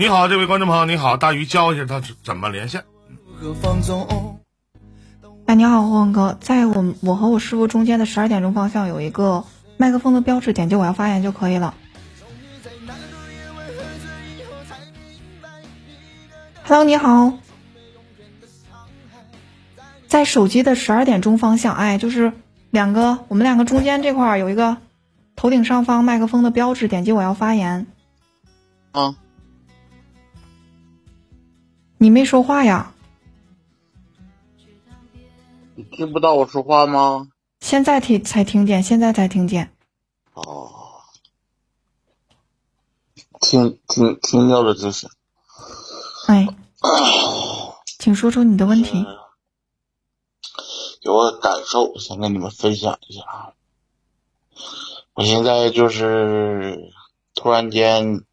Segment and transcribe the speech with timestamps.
[0.00, 2.84] 你好，这位观众朋友，你好，大鱼教一下他怎么连线。
[5.44, 9.42] 哎，你好，霍文哥，在我我和我师傅中间的十二点钟方向有一个
[9.76, 11.74] 麦克风的标志，点击我要发言就可以了。
[16.62, 17.32] Hello，你好，
[20.06, 22.32] 在手机的十二点钟方向，哎，就是
[22.70, 24.76] 两个我们两个中间这块有一个
[25.34, 27.88] 头顶上方麦克风的标志，点击我要发言。
[28.92, 29.16] 啊。
[31.98, 32.94] 你没说话呀？
[35.74, 37.28] 你听不到我说话吗？
[37.60, 39.74] 现在听才听见，现在才听见。
[40.32, 40.70] 哦，
[43.40, 45.08] 听听听到了就是。
[46.28, 46.46] 哎，
[47.98, 49.04] 请说出你的问题。
[51.00, 53.52] 有个感受想跟你们分享一下啊！
[55.14, 56.92] 我现在就是
[57.34, 58.24] 突然间。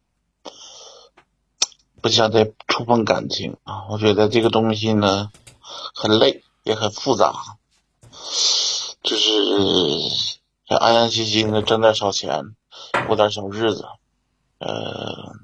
[2.06, 3.88] 不想再触碰感情啊！
[3.90, 5.32] 我觉得这个东西呢，
[5.92, 7.56] 很累，也很复杂。
[9.02, 9.32] 就是
[10.68, 12.54] 安安心心的挣点小钱，
[13.08, 13.88] 过点小日子，
[14.58, 15.34] 呃，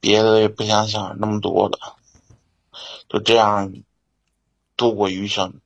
[0.00, 1.96] 别的也不想想那么多了，
[3.08, 3.72] 就这样
[4.76, 5.62] 度过余生，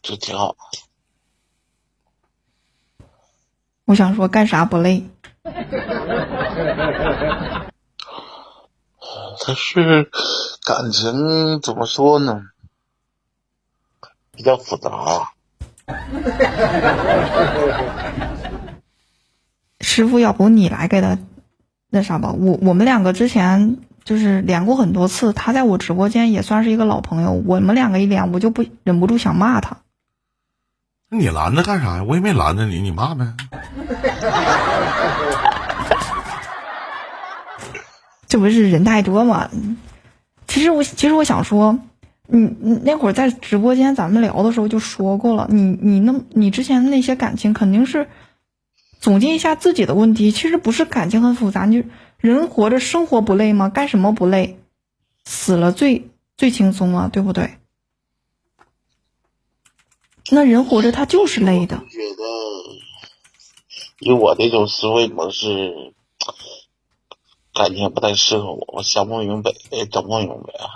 [0.00, 0.54] 就挺好。
[3.86, 5.04] 我想说，干啥不累？
[9.38, 10.08] 他是
[10.66, 12.40] 感情怎么说呢？
[14.32, 15.28] 比较复杂。
[19.80, 21.16] 师傅，要不你来给他
[21.90, 22.32] 那啥吧？
[22.32, 27.30] 我我们两个之前就是连过很多次，他在我直播间也算是一个老朋友。
[27.46, 29.76] 我们两个一连，我就不忍不住想骂他。
[31.08, 32.02] 你拦着干啥呀？
[32.02, 33.32] 我也没拦着你，你骂呗。
[38.26, 39.48] 这不是人太多吗？
[40.48, 41.78] 其实我其实我想说，
[42.26, 48.08] 你你那会儿在直播间咱们聊的时候就说过了，你你那你之前的那些感情肯定是
[48.98, 50.32] 总结一下自己的问题。
[50.32, 51.84] 其实不是感情很复杂，你
[52.18, 53.68] 人活着生活不累吗？
[53.68, 54.58] 干什么不累？
[55.24, 57.58] 死了最最轻松啊，对不对？
[60.30, 61.76] 那人活着他就是累的。
[61.90, 62.24] 觉得
[64.00, 65.94] 以我这种思维模式，
[67.54, 69.52] 感情不太适合我，我想不明白，
[69.90, 70.68] 整不明白啊。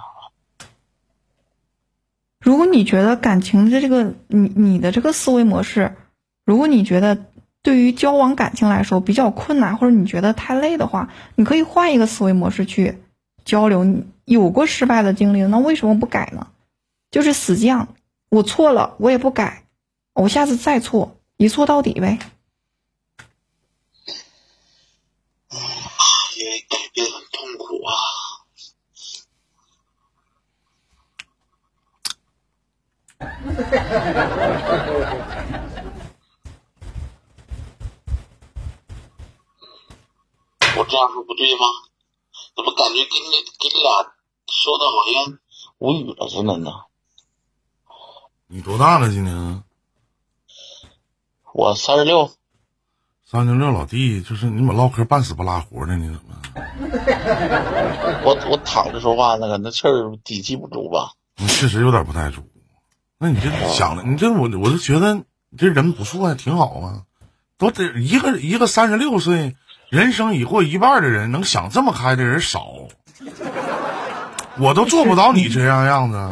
[2.41, 5.97] 如果你觉得感情的这个你你的这个思维模式，
[6.45, 7.27] 如果你觉得
[7.63, 12.99] 对于交往感情来说比较困难，或者你觉得太累的话，你可以换一个思维模式去
[13.45, 13.85] 交流。
[13.85, 16.47] 你有过失败的经历，那为什么不改呢？
[17.11, 17.89] 就是死犟。
[18.31, 19.67] 我错了，我也不改，
[20.15, 22.17] 我下次再错，一错到底呗。
[26.39, 27.93] 因为改变很痛苦啊。
[40.77, 41.67] 我这样说不对吗？
[42.55, 44.15] 怎么感觉跟你跟你俩
[44.47, 45.39] 说的好像
[45.79, 46.71] 无语了似的呢？
[48.53, 49.09] 你多大了？
[49.11, 49.63] 今年？
[51.55, 52.33] 我三十六。
[53.25, 55.95] 三十六，老弟，就是你怎么唠嗑半死不拉活的？
[55.97, 56.21] 你怎么？
[58.27, 61.13] 我我躺着说话那个，那气儿底气不足吧？
[61.37, 62.43] 你确实有点不太足。
[63.19, 67.03] 那你这想的，你这我我就觉得你这人不错，挺好啊。
[67.57, 69.55] 都得一个一个三十六岁，
[69.91, 72.67] 人生已过一半的人，能想这么开的人少。
[74.59, 76.31] 我都做不到你这样样子。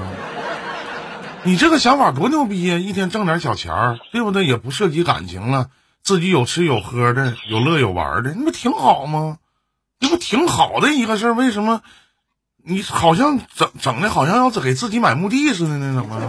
[1.44, 2.76] 你这个想法多牛逼呀！
[2.76, 4.44] 一天挣点小钱儿，对不对？
[4.44, 5.69] 也不涉及感情了，
[6.03, 9.38] 自己有吃有喝的，有乐有玩的，那不挺好吗？
[10.00, 11.34] 那不挺好的一个事儿？
[11.34, 11.81] 为什么
[12.62, 15.94] 你好像整整的好像要给自己买墓地似的呢？
[15.94, 16.21] 怎么？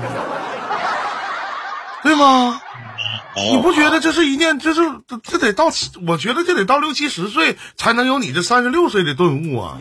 [2.03, 2.61] 对吗？
[3.35, 4.81] 你不觉得这是一件，这是
[5.23, 5.65] 这得到，
[6.07, 9.77] 我觉得这得到六七十岁才能有你这三十六岁的顿悟啊！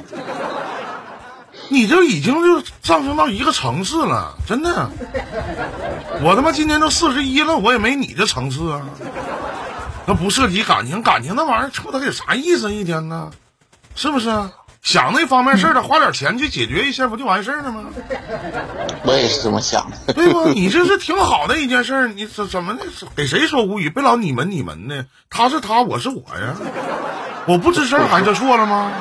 [1.71, 4.91] 你这已经就上升到一个层次了，真的。
[6.23, 8.83] 我他妈今年都四十一了，我也没你这层次啊。
[10.07, 12.73] 那不涉及感情，感情那玩意儿处他有啥意思？
[12.73, 13.31] 一天呢，
[13.95, 14.31] 是不是？
[14.81, 17.85] 想那方面事儿的，花点钱去解决一下，不就完事儿了吗？
[19.03, 20.49] 我也是这么想的，对不？
[20.49, 22.85] 你这是挺好的一件事儿，你怎怎么的？
[23.15, 23.91] 给谁说无语？
[23.91, 26.57] 别老你们你们的，他是他，我是我呀。
[27.47, 28.93] 我不吱声还就错了吗？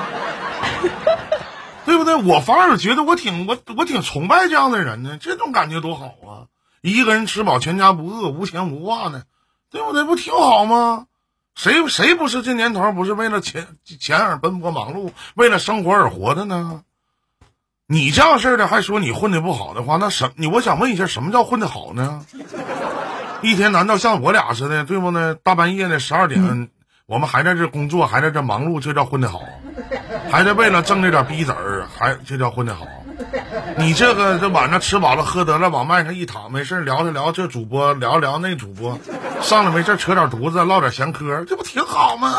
[1.88, 2.16] 对不对？
[2.16, 6.52] 我反而觉得我挺我我挺崇拜这样的人呢，这种感觉多好啊！
[6.82, 9.24] 一个人吃饱全家不饿，无牵无挂的，
[9.72, 10.04] 对不对？
[10.04, 11.06] 不挺好吗？
[11.56, 16.82] 谁谁不是这年头不是为了钱钱而奔波忙碌，为了生活而活的呢？
[17.88, 22.26] 你这样式的还说你混的不好的话，那什你我想问一下，什么叫混的好呢？
[23.42, 25.36] 一天难道像我俩似的，对不呢？
[25.36, 26.70] 大半夜的十二点，
[27.08, 29.42] 我们还在这工作，还在这忙碌，这叫混得好？
[30.30, 32.86] 还在为了挣这点逼子儿，还这叫混得好？
[33.78, 39.00] 你这个这晚上吃饱了喝得了，往麦上一躺，没事聊着聊这主播，聊聊那主播，
[39.42, 42.36] 上来没事扯点犊子，唠点闲嗑，这不挺好吗？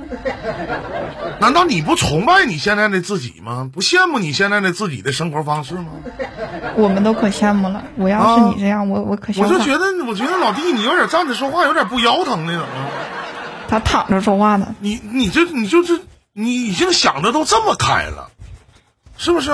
[1.40, 3.70] 难道你不崇拜你现在的自己吗？
[3.72, 5.86] 不羡慕你现在的自己的生活方式吗？
[6.76, 7.82] 我们都可羡慕了。
[7.96, 12.68] 我要是你这样，我我可我就觉得，我觉得老弟，你有点站着说话有点不腰疼的，怎么？
[13.68, 14.74] 他躺着说话呢。
[14.80, 16.00] 你你这你就是
[16.32, 18.30] 你已经想的都这么开了，
[19.16, 19.50] 是不是？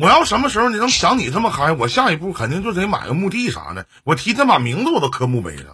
[0.00, 5.66] 我要什么时候你能想你这么开，我下一步肯定就得买个墓地啥的，我提前把名字我都刻墓碑上，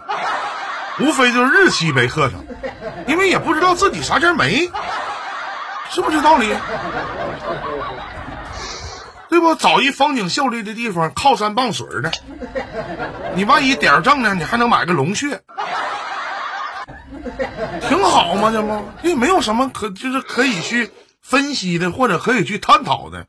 [1.00, 2.44] 无非就是日期没刻上，
[3.06, 4.70] 因为也不知道自己啥时候没，
[5.91, 6.55] 是不是这道理？
[9.29, 9.55] 对不？
[9.56, 12.12] 找一风景秀丽的地方，靠山傍水的，
[13.35, 15.43] 你万一点正呢，你还能买个龙穴，
[17.81, 23.26] 挺好嘛，这不也没有什么可就是可以去分析的，或者可以去探讨的。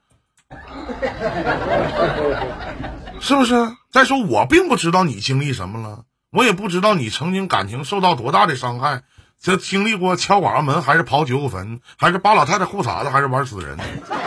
[3.20, 3.56] 是不是？
[3.92, 6.04] 再说我并不知道你经历什么了，
[6.36, 9.04] 我也不知道你曾经感情受到多大的伤害，
[9.42, 13.78] 这经历过敲寡妇门，还是刨九九坟，还是扒老太太裤衩子，还是玩死人，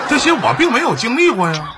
[0.09, 1.77] 这些我并没有经历过呀，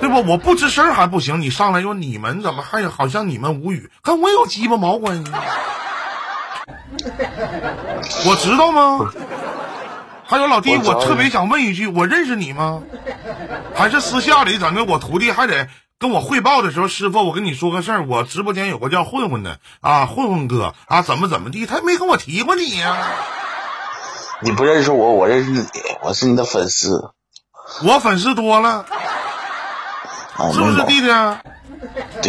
[0.00, 0.22] 对不？
[0.22, 5.32] 我不吱声还不行，你上来又你们怎么还好像你们无语，跟我有鸡巴毛关系？
[8.26, 9.12] 我知道吗？
[10.24, 12.82] 还有老弟，我特别想问一句，我认识你吗？
[13.74, 15.68] 还是私下里咱们我徒弟还得
[16.00, 22.96] 跟我汇报的时候，师傅，我跟你说个事儿，我直播间有个叫混混的啊，混混哥啊，怎么怎么地，他没跟我提过你呀？
[24.40, 25.62] 你不认识我，我认识你，
[26.02, 27.12] 我是你的粉丝。
[27.84, 28.86] 我粉丝多了，
[30.54, 31.08] 是不是弟弟？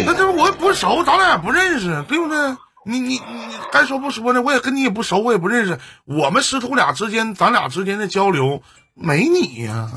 [0.04, 2.36] 那这我不熟，咱俩也不认识，对不对？
[2.84, 4.42] 你你你该说不说呢？
[4.42, 5.78] 我也跟你也不熟，我也不认识。
[6.04, 8.60] 我们师徒俩之间，咱俩之间的交流
[8.92, 9.88] 没你呀，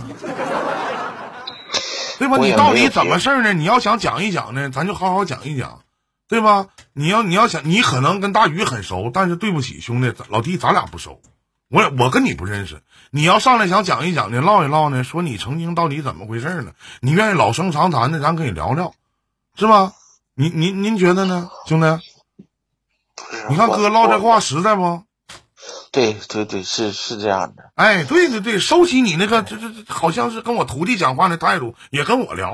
[2.17, 2.37] 对吧？
[2.37, 3.53] 你到底怎么事儿呢？
[3.53, 5.81] 你要想讲一讲呢，咱就好好讲一讲，
[6.27, 6.67] 对吧？
[6.93, 11.21] 你要你要想，你可能跟大鱼很熟，但是对不起，兄弟，老弟，咱俩不熟，
[11.69, 12.81] 我我跟你不认识。
[13.11, 16.71] 你要上来想讲一讲呢，唠一唠呢，说你曾经到底怎么回事呢？
[17.01, 18.93] 你愿意老生常谈的，咱可以聊聊，
[19.57, 19.93] 是吧？
[20.35, 21.99] 您您您觉得呢，兄弟？
[23.49, 25.03] 你看哥唠这话实在不？
[25.95, 27.71] 对对对，是是这样的。
[27.75, 32.51] 哎，对对对，收起你那个这这这，好像是跟我徒弟讲话的态度，也跟我聊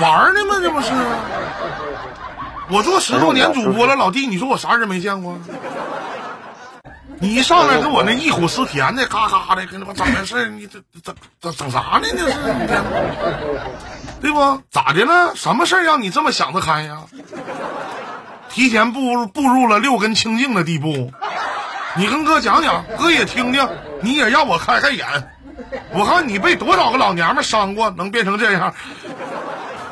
[0.00, 0.58] 玩呢吗？
[0.62, 0.90] 这不是？
[2.70, 5.38] 我做十多年主播了，老弟，你说我啥人没见过？
[7.20, 12.08] 你一上来跟我那忆苦思甜的，嘎嘎的，跟他妈整的事你这整整整啥呢？
[12.10, 12.38] 这是，
[14.22, 14.62] 对不？
[14.70, 15.36] 咋的了？
[15.36, 17.02] 什么事让你这么想得开呀？
[18.48, 21.12] 提前步入步入了六根清净的地步，
[21.96, 23.68] 你跟哥讲讲，哥也听听，
[24.00, 25.06] 你也让我开开眼。
[25.92, 28.74] 我看你被多少个老娘们伤过，能变成这样？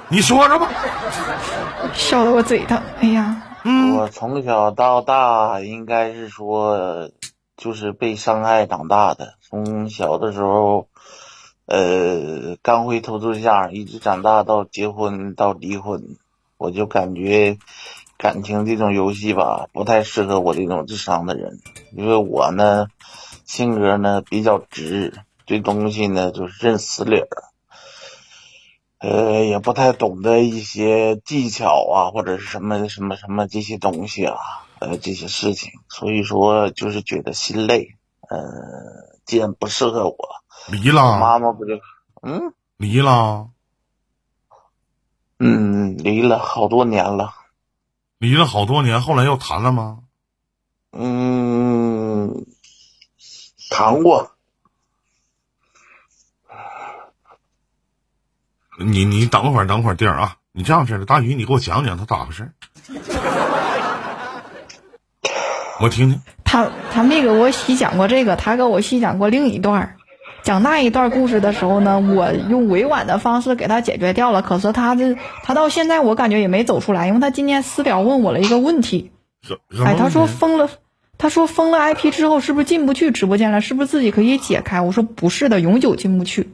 [0.08, 0.69] 你说说吧。
[1.93, 2.81] 笑得我嘴疼。
[3.00, 7.11] 哎呀，嗯，我从小到大应该是说，
[7.57, 9.35] 就是被伤害长大的。
[9.49, 10.88] 从小的时候，
[11.66, 16.02] 呃，刚会偷对象，一直长大到结婚到离婚，
[16.57, 17.59] 我就感觉。
[18.21, 21.59] 感情这种游戏吧，不太适合我这种智商的人，
[21.97, 22.89] 因为我呢，
[23.47, 25.15] 性格呢比较直，
[25.47, 27.29] 对东西呢就是认死理儿，
[28.99, 34.37] 呃，也不太懂得一些技巧啊，或者是什么什么什么这些东西啊，
[34.81, 37.97] 呃，这些事情，所以说就是觉得心累，
[38.29, 38.39] 呃，
[39.25, 40.19] 既然不适合我，
[40.71, 41.73] 离了，妈妈不就，
[42.21, 43.49] 嗯，离了，
[45.39, 47.39] 嗯，离了好多年了。
[48.21, 50.00] 离了好多年，后来又谈了吗？
[50.93, 52.45] 嗯，
[53.71, 54.33] 谈过。
[58.79, 62.53] 你你等会儿，等会儿，弟儿啊，你这样式的，大鱼，你给我讲讲他咋回事？
[65.81, 66.21] 我听听。
[66.45, 69.97] 他他没给我细讲过这个，他给我细讲过另一段。
[70.42, 74.42] 讲那一段故事的时候呢，我用委婉的方式给他解决掉了。
[74.42, 79.11] 可是他这他到现在我感觉也没走出来，因为他今天私聊问我了一个问题，
[79.85, 80.68] 哎，他说封了，
[81.18, 83.61] 他说封了 IP 之后是不是进不去直播间了？
[83.61, 84.80] 是不是自己可以解开？
[84.80, 86.50] 我说不是的，永久进不去。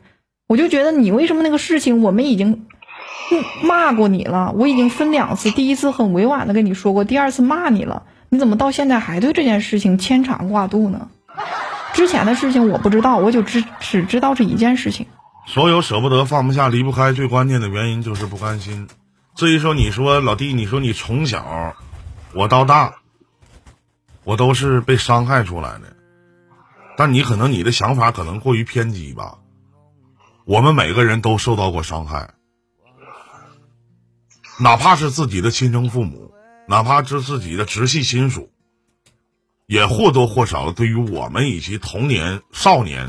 [0.49, 2.67] 我就觉得你为什么那个事情我们已经
[3.63, 11.09] 骂过你了，我已经分两次，第一次很委婉的跟你说过，第二次骂你了，你怎么到现在还对这件事情牵肠挂肚呢？
[11.97, 15.07] 之前的事情我不知道，我就只只知道这一件事情。
[15.47, 18.87] 所有舍不得、放不下、离不开，最关键的原因就是不甘心。
[19.35, 21.75] 至于说你说老弟，你说你从小
[22.35, 22.97] 我到大，
[24.25, 25.97] 我都是被伤害出来的，
[26.99, 29.39] 但你可能你的想法可能过于偏激吧。
[30.45, 32.35] 我们每个人都受到过伤害，
[34.61, 36.31] 哪怕是自己的亲生父母，
[36.69, 38.51] 哪怕是自己的直系亲属，
[39.67, 43.09] 也或多或少对于我们以及童年、少年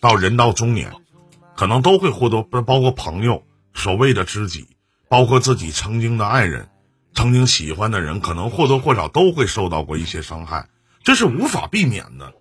[0.00, 0.92] 到人到中年。
[1.54, 4.68] 可能都会或多不包括朋友，所谓的知己，
[5.08, 6.68] 包括自己曾经的爱人，
[7.14, 10.68] 曾经喜欢的人，可能或多或少都会受到过一些伤害，
[11.02, 12.34] 这是无法避免的。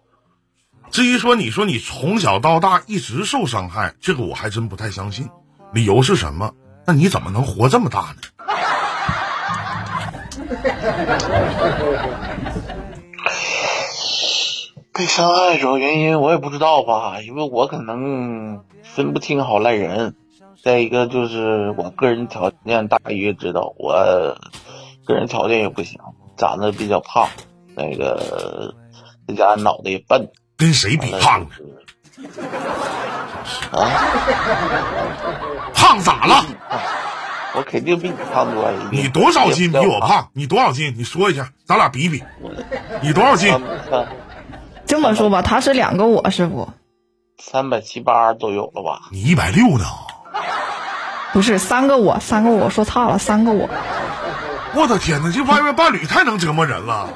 [0.91, 5.29] 至于说你说你从小到大一直受伤害，这个我还真不太相信。
[5.71, 6.53] 理由是什么？
[6.85, 8.21] 那你怎么能活这么大呢？
[14.97, 18.63] 被伤害主要原因我也不知道吧，因为我可能。
[18.85, 20.15] 分不清好赖人，
[20.63, 24.37] 再一个就是我个人条件，大约知道我
[25.03, 25.99] 个人条件也不行，
[26.37, 27.27] 长得比较胖，
[27.75, 28.75] 那个
[29.27, 31.47] 再加脑袋也笨，跟谁比胖
[33.71, 33.89] 啊？
[35.73, 36.45] 胖咋了？
[37.55, 38.89] 我肯定比你胖多了。
[38.91, 40.29] 你多少斤比我胖？
[40.33, 40.93] 你多少斤？
[40.95, 42.23] 你说一下，咱俩比比。
[43.01, 43.51] 你多少斤？
[44.85, 46.69] 这么说吧，他是两个我，师傅。
[47.37, 49.09] 三百七八都有了吧？
[49.11, 49.85] 你一百六呢？
[51.33, 53.69] 不是三个我，三个我说差了，三个我。
[54.73, 57.09] 我的天哪，这外面伴侣太能折磨人了。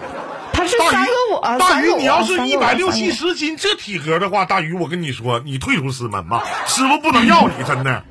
[0.52, 8.04] 他是三个我，大鱼，你要是一百六七十斤这体格的话，大鱼，我跟你说，你退出师门吧，师傅不能要你，真的。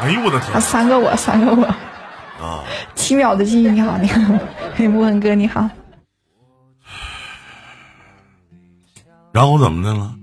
[0.00, 0.60] 哎呦我的天！
[0.60, 1.66] 三个我，三个我。
[2.44, 2.62] 啊！
[2.94, 4.20] 七秒的记忆，你好，你好，
[4.76, 5.68] 木文哥，你好。
[9.34, 10.14] 然后怎么的了？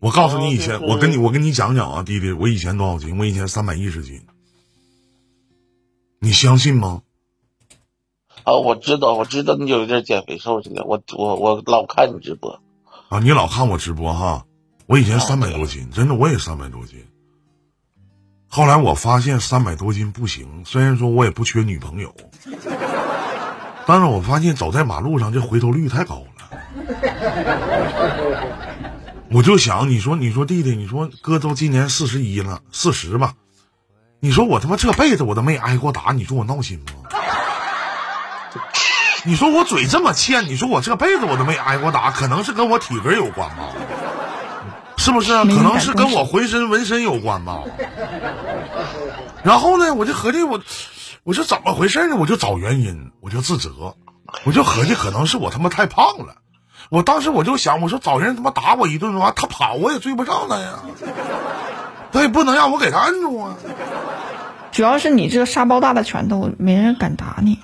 [0.00, 3.18] 我告诉你，以前我跟你我跟你讲讲啊，弟弟，我以前多少斤？
[3.18, 4.22] 我以前三百一十斤，
[6.18, 7.02] 你相信吗？
[8.42, 10.82] 啊，我知道，我知道你有一阵减肥瘦去了。
[10.86, 12.58] 我我我老看你直播
[13.10, 14.46] 啊，你老看我直播哈。
[14.86, 17.04] 我以前三百多斤，真的我也三百多斤。
[18.48, 22.14] 后来我发现三百多斤不行，虽然说我也不缺女朋友，
[23.86, 26.28] 但是我发现走在马路上这回头率太高了。
[29.30, 33.34] 我就想，你说，你说弟弟，你说哥都今年四十一了，四十吧，
[34.20, 36.84] 你说我他妈这辈子我都没挨过打，你说我闹心吗？
[39.24, 43.70] 你说我嘴这么欠，你说我这辈子我都没挨过打，可能是跟我体格有关吧？
[44.96, 45.32] 是不是？
[45.32, 47.62] 可能是跟我浑身纹身有关吧？
[49.42, 50.60] 然后呢，我就合计我，
[51.24, 52.16] 我说怎么回事呢？
[52.16, 53.96] 我就找原因，我就自责，
[54.44, 56.36] 我就合计可能是我他妈太胖了。
[56.90, 60.80] 我当时我就想，我说找人他妈打我一顿的话，他跑我也追不上他呀，
[62.12, 63.54] 他也不能让我给他摁住啊。
[64.70, 67.58] 主要是你这个沙包大的拳头，没人敢打你。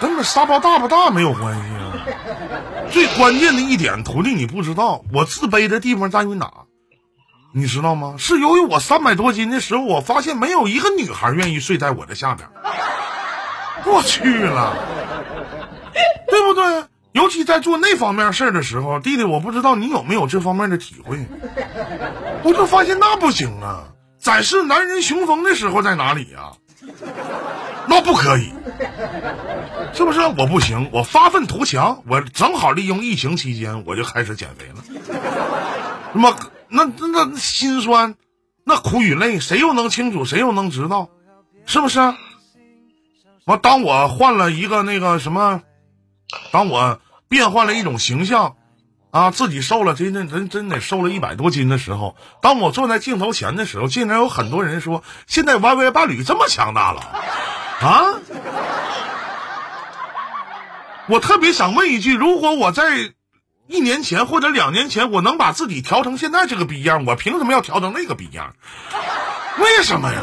[0.00, 1.92] 跟那沙包大不大没有关系啊。
[2.90, 6.50] 最关键的一点，徒弟你不知道，我自卑的地方在于哪？
[7.54, 8.14] 你知道吗？
[8.18, 12.48] 是由于我三百多斤的时候，我发现没有一个女孩愿意睡在我的下边。
[13.84, 14.74] 我去了，
[16.28, 16.84] 对不对？
[17.12, 21.18] 尤其在做那方面事儿的时候，弟弟，我不知道你有没有这方面的体会。
[22.42, 23.84] 我就发现那不行啊！
[24.18, 26.52] 展示男人雄风的时候在哪里呀？
[27.86, 28.52] 那不可以，
[29.92, 30.20] 是不是？
[30.20, 34.82] 我不行，我发愤图强，我正好利用疫情期间，我就开始减肥了。
[36.14, 36.36] 那么，
[36.68, 38.14] 那那那心酸，
[38.64, 40.24] 那苦与累，谁又能清楚？
[40.24, 41.10] 谁又能知道？
[41.66, 42.00] 是不是？
[43.44, 45.62] 我当我换了一个那个什么。
[46.50, 48.56] 当我变换了一种形象，
[49.10, 57.00] 啊，自己瘦了，真真真真得瘦了一百多斤的时候，当我坐在镜头前的时候，竟然有很多人说：“现在 YY 伴侣这么强大了，
[57.80, 58.04] 啊！”
[61.08, 63.12] 我特别想问一句：如果我在
[63.66, 68.54] 一年前或者两年前，我能把自己调成现在这个逼样，我凭什么要调成那个逼样？
[69.58, 70.22] 为什么呀？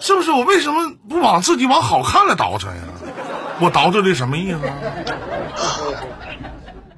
[0.00, 2.82] 是不是我为什么不往自己往好看了倒饬呀？
[3.62, 4.60] 我倒饬的什么意思？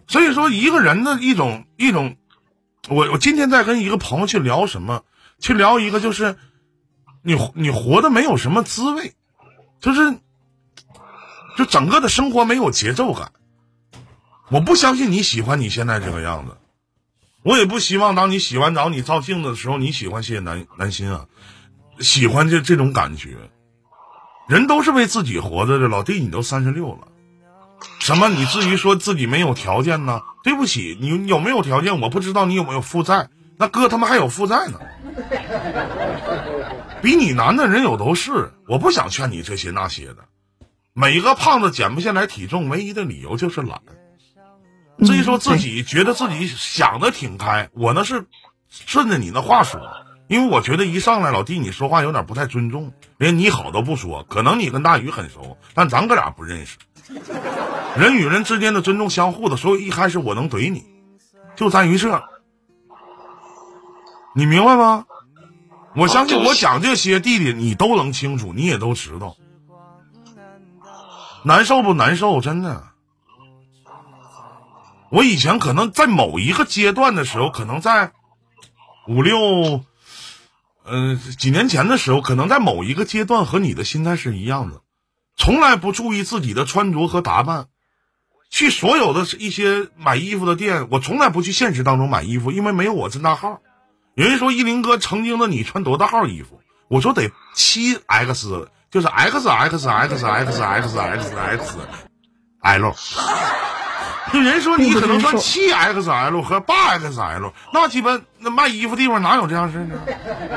[0.07, 2.17] 所以说，一个人的一种一种，
[2.89, 5.03] 我我今天在跟一个朋友去聊什么？
[5.39, 6.37] 去聊一个就是，
[7.21, 9.15] 你你活的没有什么滋味，
[9.81, 10.17] 就是，
[11.57, 13.33] 就整个的生活没有节奏感。
[14.49, 16.57] 我不相信你喜欢你现在这个样子，
[17.43, 21.27] 我也不希望当你洗完澡你照镜子的时候，你喜欢谢男男心啊。
[22.01, 23.37] 喜欢这这种感觉。
[24.47, 27.09] 人都是为自己活着的，老弟，你都三十六了，
[27.99, 28.29] 什么？
[28.29, 30.21] 你至于说自己没有条件呢？
[30.43, 32.01] 对不起，你有没有条件？
[32.01, 33.29] 我不知道你有没有负债。
[33.57, 34.81] 那哥他妈还有负债呢，
[37.01, 38.53] 比你难的人有都是。
[38.67, 40.17] 我不想劝你这些那些的。
[40.93, 43.81] 每一个胖子减不下来体重，唯一的理由就是懒。
[45.05, 48.27] 至于说自己觉得自己想的挺开，我那是
[48.69, 49.81] 顺着你那话说，
[50.27, 54.25] 因为我觉得一上来老弟你说话有点不太尊重，连你好都不说。
[54.25, 56.79] 可能你跟大宇很熟，但咱哥俩不认识。
[57.97, 60.85] 人与人之间的尊重相互的，所以一开始我能怼你，
[61.57, 62.23] 就在于这。
[64.35, 65.05] 你明白吗？
[65.95, 69.37] 我相信我讲这些，弟弟你都能清楚，你也都知道，
[71.45, 72.41] 难受不难受？
[72.41, 72.85] 真的。
[75.11, 78.11] 我以前可能在某一个阶段的时候，可能在
[79.07, 79.85] 五六，
[80.87, 84.83] 嗯，几年前的时候，可能在某一个阶段和你的心态是一样的，
[85.35, 87.69] 从来不注意自己的穿着和打扮，
[88.51, 93.61] 去所有的一些买衣服的店，我从来不去现实当中买衣服，因为没有我这大号。
[94.15, 96.61] 有人说依林哥曾经的你穿多大号衣服？
[96.89, 101.79] 我说得七 X，就是 X X X X X X X
[102.61, 102.95] L。
[104.35, 109.99] 有 人说你可能穿七 XL 和八 XL，那鸡巴那卖衣服地方哪有这样事呢？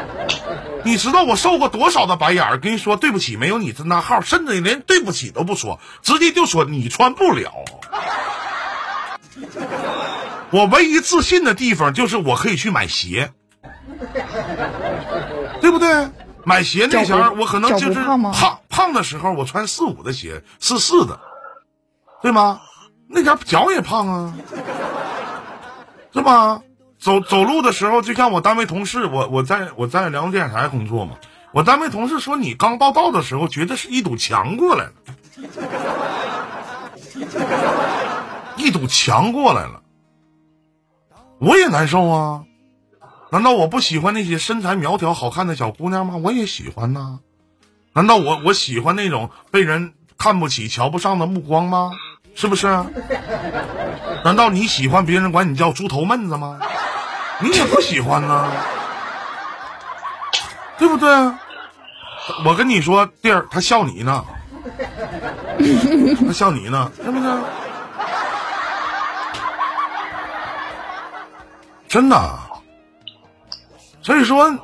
[0.84, 2.58] 你知道我受过多少的白眼儿？
[2.60, 7.52] 跟你说对不起，没有你这那号，甚至连对不起都不说，直接就说你穿不了。
[10.50, 13.32] 我唯一自信的地方就是我可以去买鞋，
[15.62, 16.10] 对不对？
[16.46, 21.20] 买鞋那前我可能就是胖胖的时候，我穿四五的鞋，四四的，
[22.22, 22.62] 对吗？
[23.08, 24.34] 那家脚也胖啊，
[26.14, 26.62] 是吧？
[27.00, 31.16] 走走路的时候，就像我单位同事，我我在我在辽宁电视台工作嘛。
[31.54, 34.94] 我单位同事说，你刚报道的时候，觉得是一堵墙过来了，
[38.58, 39.82] 一堵墙过来了，
[41.40, 42.44] 我也难受啊。
[43.30, 46.18] 难道我不喜欢那些身材苗条、好看的小姑娘吗？
[46.18, 47.20] 我也喜欢呐。
[47.94, 51.92] 难道我我喜欢那种被人看不起、瞧不上的目光吗？
[52.38, 52.68] 是不是？
[54.24, 56.60] 难道你喜欢别人管你叫猪头闷子吗？
[57.42, 58.48] 你也不喜欢呢，
[60.78, 61.10] 对不对？
[62.46, 64.24] 我跟你说，弟儿，他笑你呢，
[66.28, 67.28] 他笑你呢，是不是？
[71.88, 72.40] 真的。
[74.04, 74.56] 所以说，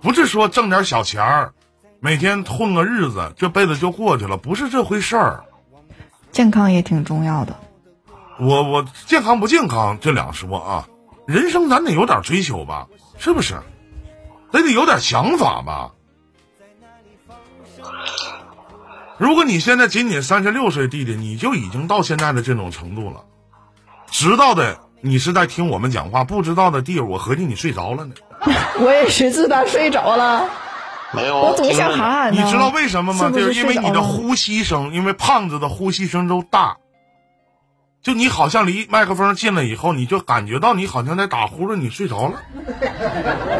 [0.00, 1.52] 不是说挣点小钱儿，
[2.00, 5.44] 每天混个日子，这辈子就过去了，不是这回事儿。
[6.32, 7.54] 健康也挺重要的，
[8.40, 10.88] 我我健康不健康这两说啊，
[11.26, 13.60] 人生咱得有点追求吧，是不是？
[14.50, 15.92] 咱得有点想法吧。
[19.18, 23.24] 如果你现在仅仅三十六岁，弟弟你就已经到现在的这种程度了，
[24.10, 28.14] 知道的你是在听我们讲话，不知道的弟，我合计你睡着了呢。
[28.80, 30.48] 我也是自打睡着了。
[31.12, 33.30] 没有，我总想喊喊你知道为什么吗？
[33.30, 36.76] 就是因为你的呼吸声，因为胖子的呼吸声都大。
[38.02, 42.42] 就你好像离麦克风近了以后，你就感觉到你好像在打呼噜，你睡着了。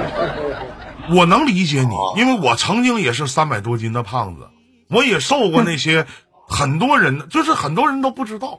[1.15, 4.49] 我能理解你，因为我曾经也是三百多斤的胖子，
[4.88, 6.07] 我也受过那些
[6.49, 8.59] 很多人，就是很多人都不知道，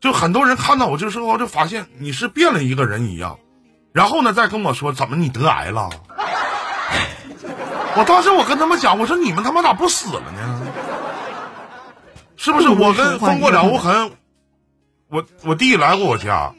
[0.00, 3.38] 就很多人看到我这时候就发现你是变了一个人一样，
[3.92, 5.90] 然后呢再跟我说怎么你得癌了。
[7.96, 10.66] 我当时我跟他们讲，我说你们他妈咋不死了呢？
[12.36, 12.68] 是不是？
[12.68, 14.10] 我跟风过了无痕，
[15.08, 16.52] 我我弟来过我家，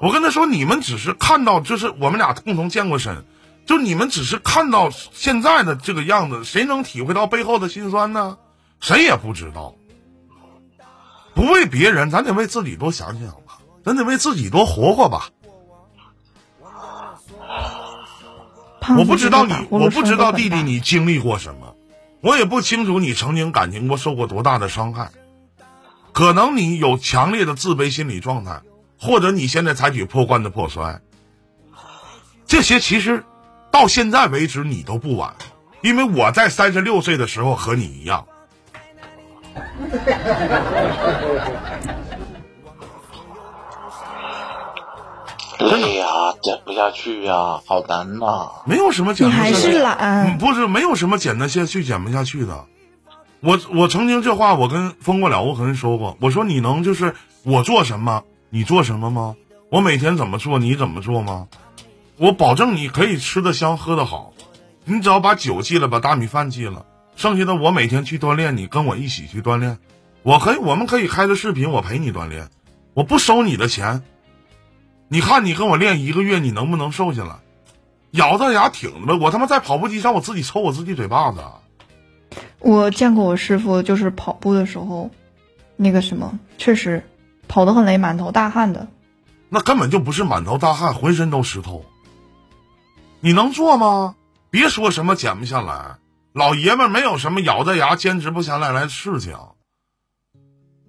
[0.00, 3.24] 我跟他说，你们只是看到，就是我们俩共同见过身，
[3.66, 8.38] 就你们只是看到现在的这个样子，谁能体会到背后的辛酸呢？
[8.80, 9.74] 谁也不知道。
[11.34, 15.28] 不为别人，咱得为自己多想想吧，咱得为自己多活活吧。
[18.98, 21.74] 我不知道你，我不知道弟弟你经历过什么，
[22.20, 25.10] 我也不清楚你曾经感情过受过多大的伤害，
[26.12, 28.60] 可能你有强烈的自卑心理状态，
[28.98, 31.00] 或者你现在采取破罐子破摔，
[32.46, 33.24] 这些其实
[33.70, 35.34] 到现在为止你都不晚，
[35.82, 38.26] 因为我在三十六岁的时候和你一样。
[45.58, 46.06] 累呀，
[46.42, 48.50] 减不下去呀，好难呐！
[48.66, 52.64] 没有什么减不下去，你还是懒，不是没有什么减得下去、减不下去的。
[53.40, 59.36] 我我曾经这话我跟风过了无痕说过，我说你能就是我做什么你做什么吗？
[59.70, 61.46] 我每天怎么做你怎么做吗？
[62.16, 64.32] 我保证你可以吃得香喝得好，
[64.84, 66.86] 你只要把酒戒了，把大米饭戒了，
[67.16, 69.78] 剩下的我每天去锻炼，你跟我一起去锻炼，
[70.22, 72.48] 我可以，我们可以开着视频，我陪你锻炼，
[72.94, 74.02] 我不收你的钱。
[75.08, 77.36] 你看你跟我练一个月，你能不能瘦下来？
[78.10, 81.40] 咬着牙挺着，我他妈在跑步机上我自己抽我自己嘴巴子。
[82.60, 85.10] 我见过我师傅，就是跑步的时候，
[85.76, 87.02] 那个什么，确实
[87.48, 88.86] 跑得很累，满头大汗的。
[89.48, 91.84] 那根本就不是满头大汗，浑身都湿透。
[93.20, 94.16] 你能做吗？
[94.50, 95.96] 别说什么减不下来，
[96.32, 99.36] 老爷们没有什么咬着牙坚持不下来来的事情。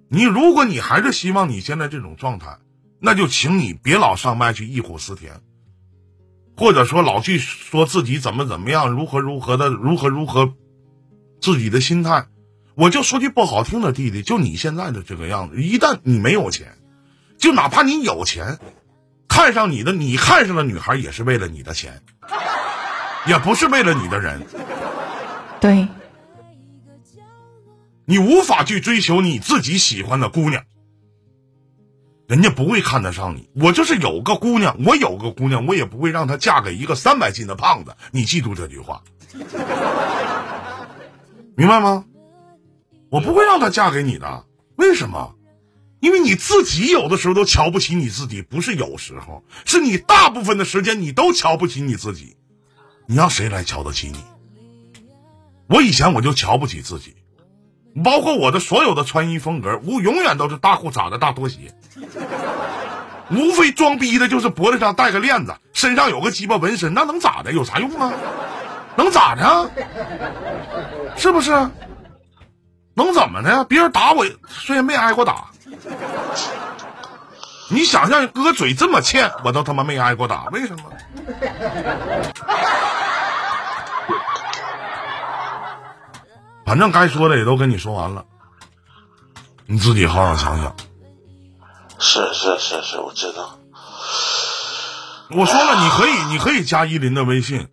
[0.09, 2.57] 你如果你还是希望你现在这种状态，
[2.99, 5.41] 那就请你别老上麦去忆苦思甜，
[6.57, 10.53] 或者说老去说自己怎么怎么样，如何如何的，如何如何，
[11.41, 12.27] 自己的心态。
[12.75, 16.77] 我就说句不好听的，弟弟，就你现在的这个样子，一旦你没有钱，
[17.37, 18.59] 就哪怕你有钱，
[19.27, 22.01] 看上你的，你看上的女孩也是为了你的钱。
[23.27, 24.45] 也不是为了你的人，
[25.59, 25.87] 对，
[28.05, 30.63] 你无法去追求你自己喜欢的姑娘，
[32.27, 33.49] 人家不会看得上你。
[33.55, 37.95] 我就是有个姑娘，我有个姑娘，我也不会让她嫁给一个三百斤的胖子。
[38.11, 39.03] 你记住这句话，
[41.55, 42.05] 明白吗？
[43.09, 45.35] 我不会让她嫁给你的，为什么？
[46.01, 52.35] 因为你自己有的时候都瞧不起你自己，不是有时候，是你大部分的时间你都瞧不起你自己。
[53.07, 54.17] 你让谁来瞧得起你？
[55.67, 57.14] 我以前我就瞧不起自己，
[58.03, 61.73] 包括我的所有的穿衣风格，我永远都是大裤衩子、大拖鞋，
[63.29, 67.53] 无非装逼的就是脖子上戴个链子，身上有个鸡巴纹身，那能咋的？
[67.53, 68.11] 有啥用啊？
[68.97, 69.69] 能咋的？
[71.15, 71.51] 是不是？
[72.93, 73.63] 能怎么的？
[73.65, 75.45] 别人打我，虽然没挨过打，
[77.69, 80.83] 你想象，哥嘴这么欠，我都他妈没挨过打，为什么？
[86.65, 88.25] 反正该说的也都跟你说完了，
[89.67, 90.75] 你自己好好想想。
[91.99, 93.57] 是是是是，我知道。
[95.29, 97.67] 我说了，你可以，你可以加依林的微信。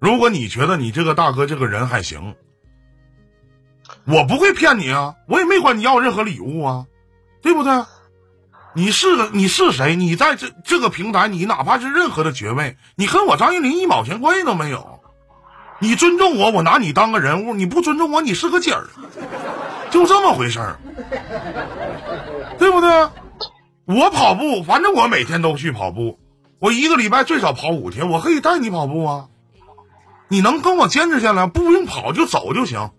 [0.00, 2.34] 如果你觉得你这个大哥这个人还行，
[4.04, 6.86] 我不会骗你啊，我也没管你要任何礼物啊，
[7.42, 7.84] 对不对？
[8.74, 9.96] 你是个你是谁？
[9.96, 14.95] 你在这这个平台，你哪怕是任何的爵位，你跟我张依林一毛钱关系都没有。
[15.78, 18.86] 你尊重我，我拿你当个人物；你不尊重我，你是个鸡儿，
[19.90, 20.78] 就这么回事儿，
[22.58, 23.08] 对不对？
[23.84, 26.18] 我跑步，反正我每天都去跑步，
[26.58, 29.26] 我一个礼拜最少跑五天，我可以带你跑步啊。
[30.28, 32.90] 你能跟我坚持下来，不用跑就走就行。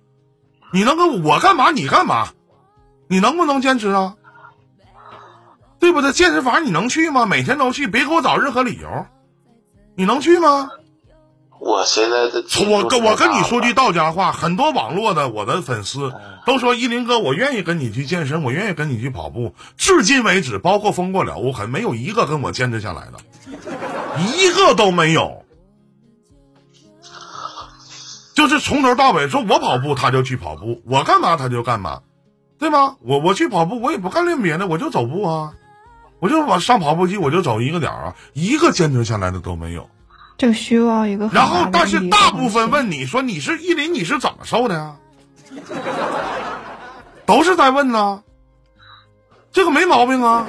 [0.71, 1.71] 你能跟我干嘛？
[1.71, 2.29] 你干嘛？
[3.07, 4.15] 你能不能坚持啊？
[5.79, 6.11] 对不对？
[6.13, 7.25] 健身房你能去吗？
[7.25, 9.05] 每天都去，别给我找任何理由。
[9.95, 10.69] 你能去吗？
[11.59, 16.13] 我现在的我跟我跟你说句道家话，很多网络的我的粉丝
[16.45, 19.53] 都说依林哥，我愿意跟你去健身，我愿意跟你去跑步。
[19.75, 23.17] 至今为止，包括风过了无痕，没有一个跟我坚持下来的，
[24.35, 25.43] 一个都没有。
[28.35, 32.01] 就是从头到尾说，我跑步他就去跑步，我干嘛他就干嘛，
[32.59, 32.97] 对吗？
[33.01, 35.53] 我我去跑步，我也不干练别的，我就走步啊，
[36.19, 39.89] 我就往上跑步机，我就走一个点儿啊，一个坚持下来的都没有。
[40.37, 41.27] 这个需要一个。
[41.33, 44.95] 然后，但是大部分问你说你是依林，你是怎么瘦的呀？
[47.25, 48.23] 都是在问呢，
[49.51, 50.45] 这个没毛病啊。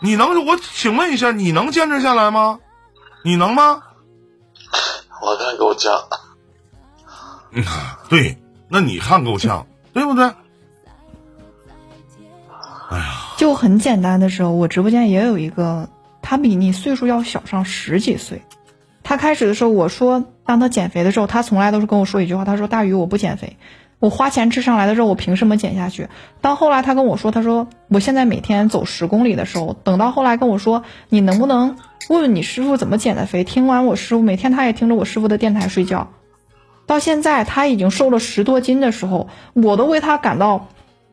[0.00, 2.58] 你能我请问一下，你能坚持下来吗？
[3.24, 3.82] 你能吗？
[5.20, 5.92] 我看够呛。
[7.50, 7.64] 嗯，
[8.08, 10.24] 对，那你看够呛，对不对？
[12.90, 15.88] 哎呀，就很简单的时候，我直播间也有一个。
[16.30, 18.42] 他比你岁数要小上十几岁，
[19.02, 23.56] 他开始的时候我说让他减肥的时候，他从来都是跟我说一句话，他说大鱼我不减肥，
[23.98, 26.08] 我花钱吃上来的肉我凭什么减下去？
[26.42, 31.78] 到后来他跟我说，他说我现在每天走十公里的时候，等到后来跟我说你能不能
[32.10, 33.42] 问问你师傅怎么减的肥？
[33.42, 36.10] 听完我师傅每天他也听着我师傅的电台睡觉，
[36.84, 40.68] 到现在他已经瘦了十多斤的时候，我都为他感到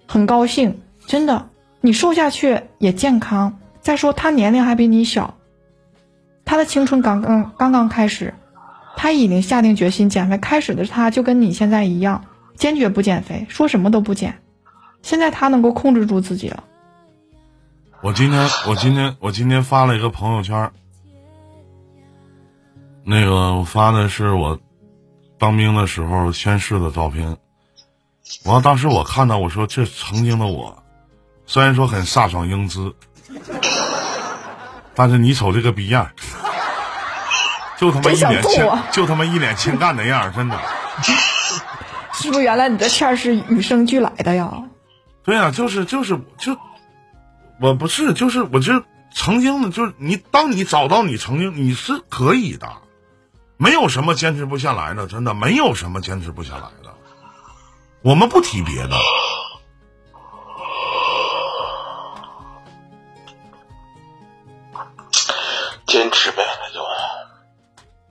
[0.07, 1.47] 很高兴，真的，
[1.79, 3.59] 你瘦下去也健康。
[3.85, 5.35] 再说他年龄还比你小，
[6.43, 8.33] 他的青春刚刚刚刚开始，
[8.97, 10.39] 他已经下定决心减肥。
[10.39, 14.41] 开始的他就跟你现在一样，坚决不减肥，说什么都不减。
[15.03, 16.63] 现在他能够控制住自己了。
[18.01, 20.71] 我今天我今天我今天发了一个朋友圈，
[23.03, 24.59] 那个我发的是我
[25.37, 27.37] 当兵的时候宣誓的照片。
[28.45, 30.81] 完，当时我看到我说这曾经的我，
[31.45, 32.95] 虽然说很飒爽英姿。
[34.95, 36.09] 但是你瞅这个逼样，
[37.77, 40.57] 就他妈一脸欠，就他妈一脸欠干的样，真的。
[42.13, 44.51] 是不是原来你的欠是与生俱来的呀？
[45.23, 46.57] 对呀、就是就是就，
[47.59, 52.69] 我不是就是我就曾经的，就是你当你找到你曾经你是可以的，
[53.57, 56.93] 没有什么坚持不下来的，真的没有什么坚持不下来的。
[58.01, 58.95] 我们不提别的，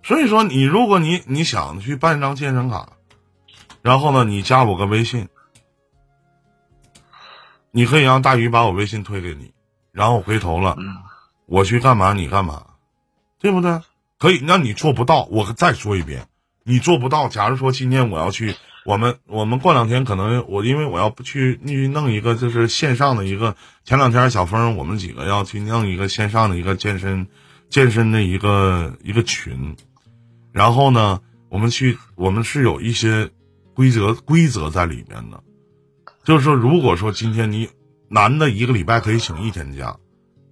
[0.05, 2.91] 所以说你如果你你想去办一张健身卡，
[3.81, 5.29] 然后呢，你加我个微信，
[7.71, 9.53] 你可以让大鱼把我微信推给你，
[9.93, 10.77] 然后回头了，
[11.47, 12.67] 我去干嘛你干嘛，
[13.41, 13.81] 对不对？
[14.19, 16.27] 可以，那你做不到，我再说一遍，
[16.65, 17.29] 你做不到。
[17.29, 27.27] 假如说今天我要去，我们我们过两天可能我因为我要去去弄一个就是线上的一个，前两天小峰我们几个要去弄一个线上的一个健身
[27.71, 29.77] 健身的一个一个群，
[30.55, 33.29] 然后呢，我们去我们是有一些
[33.75, 35.43] 规则规则在里面的，
[36.23, 37.69] 就是说，如果说今天你
[38.09, 39.97] 男的一个礼拜可以请一天假，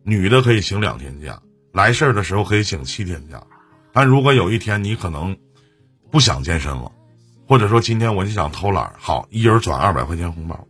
[0.03, 1.41] 女的可以请两天假，
[1.73, 3.41] 来事儿的时候可以请七天假。
[3.93, 5.37] 但如果有一天你可能
[6.11, 6.91] 不想健身了，
[7.47, 10.67] 或者说今天我就想偷懒，好，一人转二百块钱红包，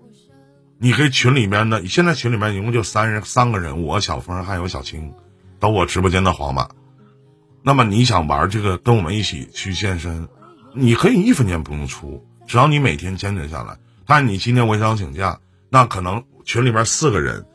[0.79, 5.11] 你可以群里面的，现在群里面一共就三人三个人，我小峰还有小青，
[5.59, 6.69] 都我直播间的皇马。
[7.63, 10.29] 那么你想玩这个，跟我们一起去健身，
[10.75, 13.79] 你可以一分钱不用出，只要你每天坚持下来。
[14.07, 15.39] 但你今天我想请假，
[15.71, 17.47] 那可能群里面四个人，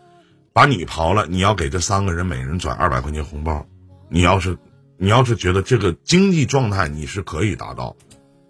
[0.54, 3.66] 把你刨了，你要给这三个人每人转二百块钱红包。
[4.10, 4.58] 你要是
[4.98, 7.98] 你要是觉得这个经济状态你是可以达到，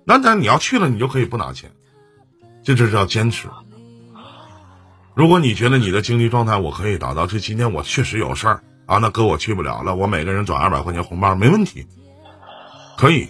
[0.06, 1.72] 那那你要去了，你就可以不拿钱，
[2.63, 3.48] 这就是叫坚持。
[5.15, 11.86] 如果你觉得你的经济状态我可以达到，这今天我确实有事儿啊，那哥我去不了了，我每个人转二百块钱红包没问题，
[12.97, 13.30] 可以。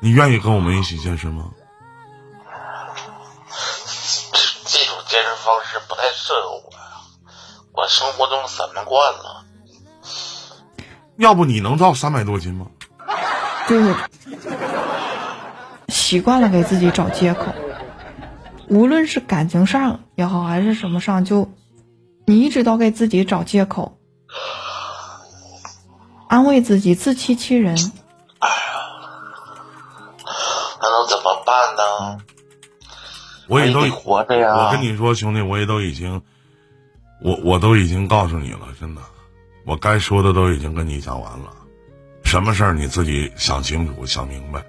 [0.00, 1.50] 你愿意跟我们一起健身吗？
[4.64, 6.78] 这种健身方式不太适合我呀，
[7.72, 9.44] 我生活中散漫惯了。
[11.16, 12.66] 要不你能到三百多斤吗？
[13.68, 13.94] 就是
[15.88, 17.46] 习惯了给自己找借口，
[18.68, 21.50] 无论是感情上也好，还是什么上，就
[22.28, 23.98] 你一直都给自己找借口，
[26.28, 27.76] 安慰自己，自欺欺人。
[28.40, 28.54] 哎呀
[30.82, 32.18] 那能怎么办呢？
[33.46, 34.56] 我也都得活着呀。
[34.56, 36.20] 我跟你说，兄弟，我也都已经，
[37.22, 39.00] 我我都已经告诉你了，真的，
[39.64, 41.52] 我该说的都已经跟你讲完了。
[42.24, 44.64] 什么事儿你自己想清楚、想明白，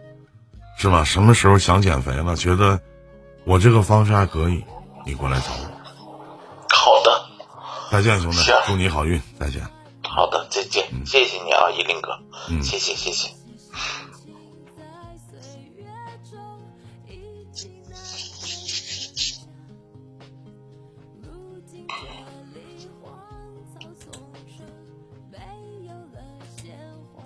[0.78, 1.04] 是吧？
[1.04, 2.80] 什么时候想减肥了，觉得
[3.46, 4.64] 我这个方式还可以，
[5.08, 5.72] 你过来找我。
[6.70, 7.26] 好的，
[7.98, 9.60] 再见，兄弟行，祝你好运，再见。
[10.04, 12.12] 好的，再见，谢谢你啊，依林哥，
[12.48, 12.62] 嗯。
[12.62, 13.30] 谢谢谢谢。
[14.78, 14.84] 在
[15.32, 15.40] 岁
[15.76, 15.84] 月
[16.30, 16.38] 中
[17.08, 17.72] 已经
[21.24, 21.94] 如今的
[22.54, 23.10] 梨花
[23.74, 24.22] 草丛中
[25.32, 25.40] 没
[25.88, 26.22] 有了
[26.56, 26.78] 鲜
[27.16, 27.24] 花。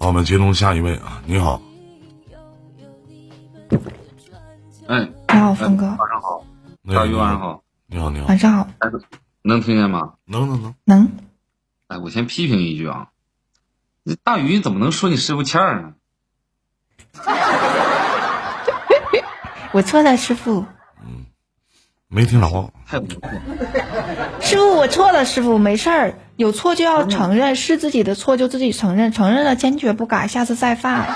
[0.00, 1.62] 好，我们接通下一位啊，你好，
[4.88, 6.44] 哎，你好，峰哥，晚上好，
[6.82, 8.88] 那大鱼晚上好，你好，你好晚，上好，哎，
[9.42, 10.14] 能听见吗？
[10.24, 11.08] 能能能，能。
[11.86, 13.10] 哎，我先批评一句啊，
[14.04, 15.94] 这大鱼怎么能说你师傅欠儿呢？
[19.72, 20.66] 我错了，师傅，
[21.04, 21.26] 嗯
[22.08, 23.20] 没听着，太不错，
[24.40, 31.14] 师傅，我错了，师傅，没事儿，有错就要承认，是自己的错就自己承认，承认了坚决不改，下次再犯。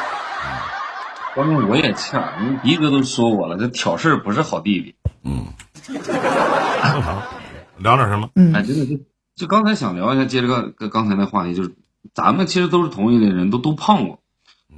[1.34, 4.94] 关键我也欠儿，你迪哥都说我了，这挑事儿不是好弟弟。
[5.24, 5.46] 嗯，
[7.78, 8.28] 聊点什么？
[8.34, 8.98] 嗯哎，真的就
[9.34, 11.74] 就刚才想聊一下，接着刚跟刚才那话题，就是
[12.12, 14.20] 咱们其实都是同一类人，都都胖过。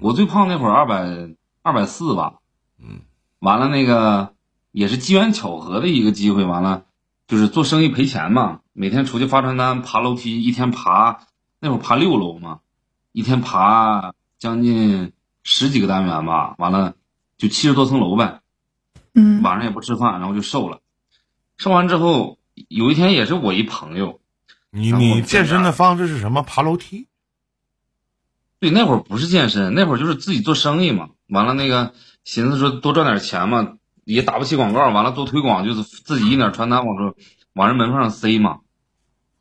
[0.01, 1.31] 我最胖那会儿二百
[1.62, 2.35] 二百四吧，
[2.81, 3.01] 嗯，
[3.41, 4.35] 完了那个
[4.71, 6.85] 也是机缘巧合的一个机会，完了
[7.27, 11.21] 就是做生意赔钱嘛，每天出去发传单、爬楼梯，一天爬
[11.61, 12.61] 那会儿爬六楼嘛，
[13.12, 15.12] 一天爬将近
[15.43, 16.95] 十几个单元吧，完了
[17.37, 18.41] 就七十多层楼呗。
[19.15, 20.79] 嗯晚上也不吃饭，然后就瘦了。
[21.59, 22.38] 瘦完之后，
[22.69, 24.21] 有一天也是我一朋友，
[24.71, 26.43] 你你健身的方式是什么？
[26.43, 27.07] 爬楼梯？
[28.59, 31.09] 对，那会儿不是健身，那会儿就是自己做生意嘛。
[31.29, 37.15] 完了那个寻思说多赚点钱嘛，也打不起广告，完了做推广就是自己印点传单往这
[37.55, 38.59] 往人门缝上塞嘛。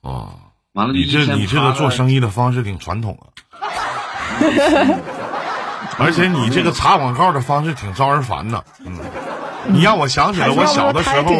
[0.01, 0.39] 哦，
[0.73, 3.29] 完了你这你这个做，生意的方式挺传统啊，
[5.99, 8.63] 而且你这个查广告的方式挺招人烦的。
[8.83, 8.97] 嗯，
[9.67, 11.31] 你让我想起了我小的时候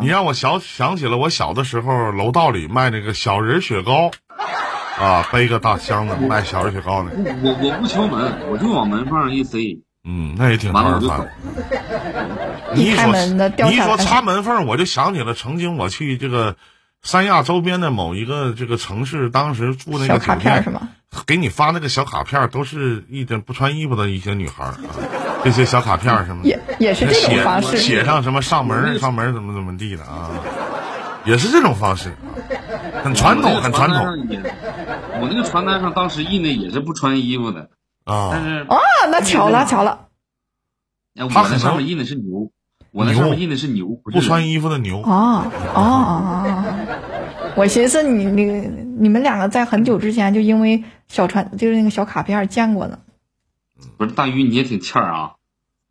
[0.00, 0.06] 你？
[0.06, 4.10] 让我想想起了我小的时候楼道里卖那个小人雪糕，
[4.98, 7.10] 啊，背个大箱子卖小人雪糕呢。
[7.14, 12.74] 我我不敲门，我就往门缝上一塞，嗯，那也挺完了我就招人烦。。
[12.74, 13.06] 你一说
[13.66, 16.56] 你一说下来插门缝，我就想起了曾经我去这个
[17.02, 20.88] 三亚周边的某一个这个城市，当时住那小卡个酒店片是吗？
[21.26, 24.76] 给你发那个小卡片，都是一点不穿衣服的一些女孩啊，
[25.46, 27.76] 这些小卡片什么的，也也是这种方式。
[27.76, 30.28] 写写上什么上门上门怎么怎么地的啊，
[31.24, 34.42] 也是这种方式，啊很传统，很传统统。
[35.20, 37.70] 我那个传单上当时印的也是不穿衣服的，
[38.04, 38.42] 但啊。
[38.42, 38.76] 是哦，
[39.12, 40.08] 那巧了巧了，
[41.30, 42.50] 他可能那上面印的是牛，
[42.90, 46.74] 我那上面印的是牛，不穿衣服的牛，啊哦哦哦，
[47.54, 52.98] 我寻思你你你们两个在很久之前就因为小传就是那个小卡片见过呢。
[53.96, 55.34] 不是大鱼，你也挺欠儿啊。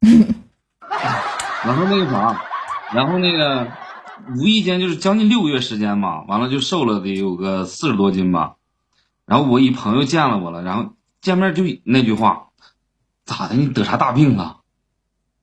[1.66, 2.42] 然后那个啥，
[2.94, 3.72] 然后那个
[4.38, 8.56] 无意间就是将近六个月时间嘛，完了就瘦了得有个四十多斤吧。
[9.26, 12.50] 然后我一朋友见了我了，然后见面就那句话，
[13.26, 13.56] 咋的？
[13.56, 14.62] 你得啥大病了？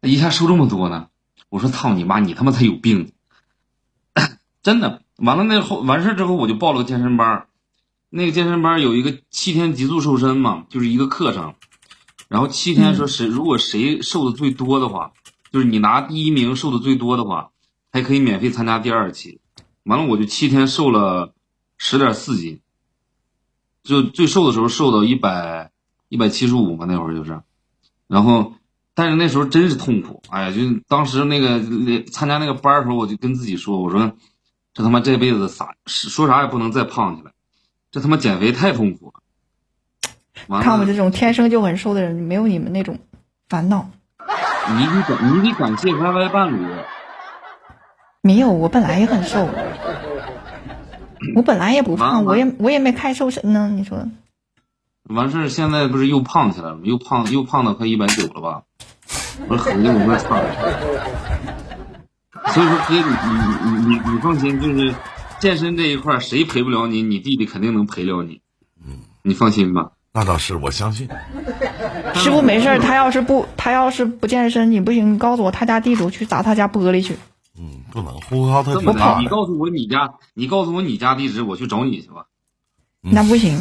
[0.00, 1.08] 一下瘦这么多呢？
[1.48, 3.12] 我说操你妈，你他妈才有病！
[4.62, 7.48] 真的，完了那后完事儿之后，我就报了个健身班儿。
[8.08, 11.54] 那个健身班儿有一个七天极速瘦身嘛，就是一个课程。
[12.32, 15.12] 然后七天说谁如果谁瘦的最多的话，
[15.52, 17.50] 就是你拿第一名瘦的最多的话，
[17.92, 19.38] 还可以免费参加第二期。
[19.82, 21.34] 完了我就七天瘦了
[21.76, 22.60] 十点四斤，
[23.82, 25.72] 就最瘦的时候瘦到一百
[26.08, 27.42] 一百七十五嘛，那会儿就是，
[28.06, 28.54] 然后
[28.94, 31.60] 但是那时候真是痛苦，哎呀，就当时那个
[32.04, 34.10] 参加那个班的时候，我就跟自己说，我说
[34.72, 37.32] 这他妈这辈子啥说啥也不能再胖起来，
[37.90, 39.21] 这他妈减肥太痛苦了。
[40.48, 42.98] 看我们这种天生就很瘦的人，没有你们那种
[43.48, 43.88] 烦恼。
[44.68, 46.66] 你得感你得感谢 YY 伴侣，
[48.22, 49.48] 没有，我本来也很瘦，
[51.34, 53.68] 我本来也不胖，我也我也没开瘦身呢。
[53.68, 54.06] 你说
[55.04, 56.82] 完事儿现在不是又胖起来了吗？
[56.84, 58.62] 又胖又胖到快一百九了吧？
[59.48, 60.36] 我说合计我说操！
[62.52, 64.94] 所以说哥，你你你你你放心，就是
[65.40, 68.40] 健身这一块儿谁陪不了你，你弟弟肯定能陪了你。
[69.22, 69.92] 你放心吧。
[70.14, 71.08] 那倒是，我相信。
[72.14, 77.16] 师傅没事儿，他要是不他要是不健身，你不行，你告诉我他家地址，我去砸他家玻璃去。
[77.58, 79.18] 嗯，不能呼高他这么的，挺大。
[79.20, 82.26] 你告诉我你家，你告诉我你家地址，我去找你去吧。
[83.00, 83.58] 那不行，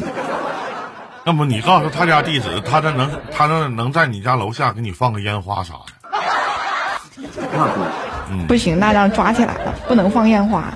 [1.26, 7.22] 要不你告诉他家地址，他这能他这能在你家楼下给你放个烟花啥的。
[7.54, 7.82] 那不，
[8.30, 8.46] 嗯。
[8.48, 10.74] 不行，那让抓起来了，不能放烟花。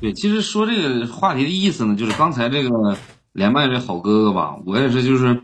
[0.00, 2.96] 对，其实说这个话题的意思呢，就是刚才这个
[3.32, 5.42] 连麦这好哥哥吧，我也是就是，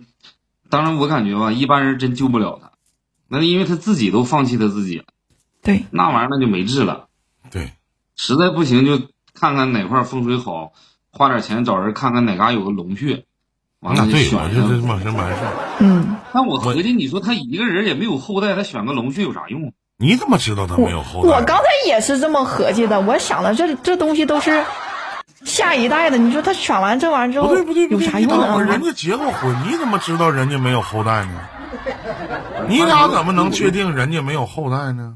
[0.68, 2.72] 当然我感觉吧，一般人真救不了他，
[3.28, 5.04] 那因为他自己都放弃他自己了，
[5.62, 7.06] 对，那玩意儿那就没治了，
[7.50, 7.72] 对，
[8.16, 8.98] 实在不行就
[9.34, 10.72] 看看哪块风水好，
[11.10, 13.24] 花点钱找人看看哪嘎有个龙穴，
[13.80, 14.68] 完了就那对，我选上。
[14.82, 15.52] 么这么回事儿。
[15.80, 19.72] 嗯，但我合计，你说他一个人也没有后代，他选个龙穴有啥用？
[19.98, 21.28] 你怎么知道他没有后代？
[21.28, 24.64] 我刚才也是这么合计的，我想的这这东西都是
[25.46, 28.82] 下一代的，你说他选完这玩意儿之后不对不对不对，有啥用你等会儿人？
[28.82, 31.40] 家结过婚，你怎么知道人家没有后代呢？
[32.68, 35.14] 你俩怎么能确定人家没有后代呢？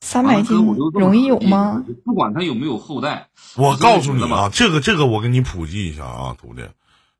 [0.00, 0.56] 三百斤
[0.92, 1.82] 容易有吗？？
[2.04, 3.26] 不管他有没有后代，
[3.56, 6.62] 我告诉你啊，这个这个我给你普及一下啊，徒弟，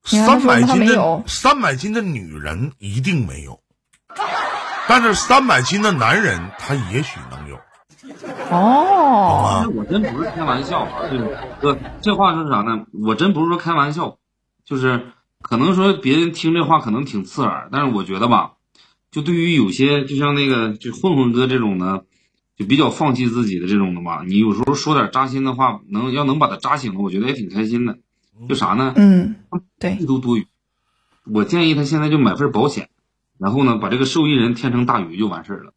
[0.04, 3.58] 三百斤的三百斤的女人一定没有，
[4.86, 7.45] 但是三百斤的男人他也许能
[8.50, 9.70] 哦？
[9.74, 12.86] 我真不是开玩笑啊，就是哥，这话是啥呢？
[12.92, 14.18] 我真不是说开玩笑，
[14.64, 15.06] 就是
[15.40, 18.52] 可能说别人听这话可能挺刺耳，但是我觉得吧，
[19.10, 22.04] 就对于有些就像那个就混混哥这种的，
[22.56, 27.98] 就比较放弃自己的这种的吧，你有时候说点扎心的话，能要能把他扎醒了，我觉得也挺开心的。
[28.48, 28.92] 就啥呢？
[28.96, 29.36] 嗯，
[29.78, 30.46] 对一，都多余。
[31.24, 32.90] 我建议他现在就买份保险，
[33.38, 35.72] 然后呢，把这个受益人填成大鱼就完事儿了。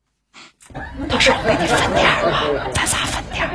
[1.08, 3.49] 到时候我给你分点儿吧，咱仨分点儿。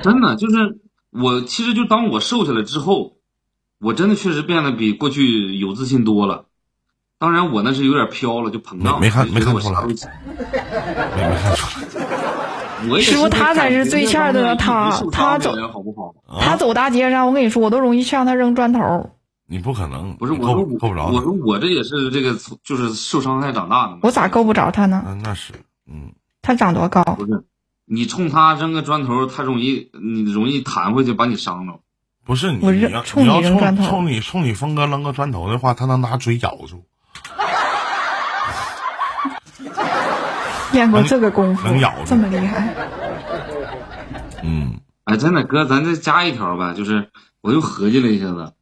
[0.02, 0.78] 真的就是
[1.10, 3.12] 我，其实就当我瘦下来之后，
[3.80, 6.46] 我真的确实变得比过去有自信多了。
[7.18, 9.00] 当然，我那是有点飘了，就膨胀。
[9.00, 10.08] 没没看没看出来啥都行
[11.16, 13.00] 没没看出来。
[13.02, 16.14] 师傅他才是最欠的他他走好不好？
[16.40, 19.10] 他走大街上，我跟你说，我都容易向他扔砖头。
[19.50, 24.00] 你不可能，不是我说我够不着我说我这也是这个就是受伤害长大的嘛。
[24.02, 25.02] 我咋够不着他呢？
[25.06, 25.54] 那，那是，
[25.90, 27.02] 嗯，他长多高？
[27.02, 27.44] 不是
[27.86, 31.80] 你冲他扔个砖头，他容易你容易弹回去把你伤着。
[32.26, 36.84] 不是你我扔你要冲你要冲你扔砖头冲你冲你峰哥扔个砖头的话，他能拿嘴咬住。
[40.72, 42.74] 练过这个功夫能咬，这么厉害？
[44.42, 47.08] 嗯，哎，真的哥，咱再加一条呗，就是
[47.40, 48.52] 我又合计了一下子，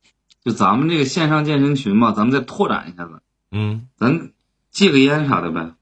[0.46, 3.20] 就咱们这个线上健身群嘛，咱们再拓展一下子，
[3.50, 4.30] 嗯，咱
[4.70, 5.72] 戒个烟啥的呗。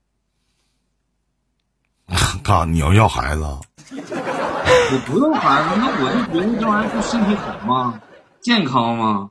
[2.43, 2.65] 干啥？
[2.65, 3.61] 你要要孩子啊？
[3.93, 8.01] 我不要孩子，那我就觉得这玩意儿对身体好吗？
[8.41, 9.29] 健康吗？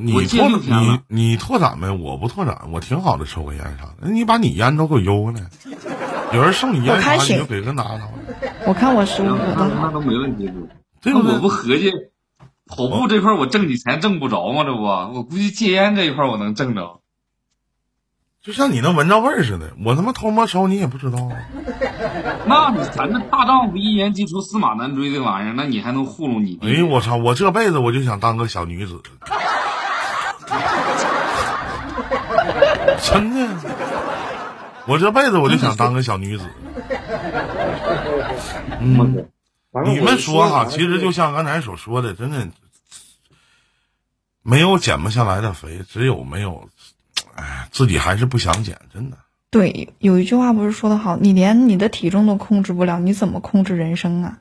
[0.00, 4.08] 你拓你你拓展呗，我不拓展，我挺好的，抽个烟啥的。
[4.08, 5.42] 你把你烟都给我邮过来，
[6.32, 8.08] 有人送你烟啥，你就给个拿拿。
[8.66, 10.46] 我看我十五那的，那都没问题，
[11.02, 11.92] 对不对那我不合计，
[12.76, 14.64] 跑步这块儿我挣你钱挣不着吗？
[14.64, 17.00] 这不，我估计戒烟这一块儿我能挣着。
[18.42, 21.30] 就像你能闻着味儿似的，我他妈偷摸抽你也不知道啊。
[22.44, 26.58] 那你咱这大丈夫一言既出驷马难追这玩意儿，那你还能糊弄你？
[26.60, 27.14] 哎呦我操！
[27.16, 29.00] 我这辈子我就想当个小女子，
[33.00, 33.48] 真的，
[34.86, 36.44] 我这辈子我就想当个小女子。
[38.80, 39.24] 嗯，
[39.86, 42.48] 你们说哈，其实就像刚才所说的，真的
[44.42, 46.68] 没有减不下来的肥，只有没有，
[47.34, 49.18] 哎，自己还是不想减，真的。
[49.50, 54.38] 对，有一句话不是说的好，你连你的体重都控制不了，你怎么控制人生啊？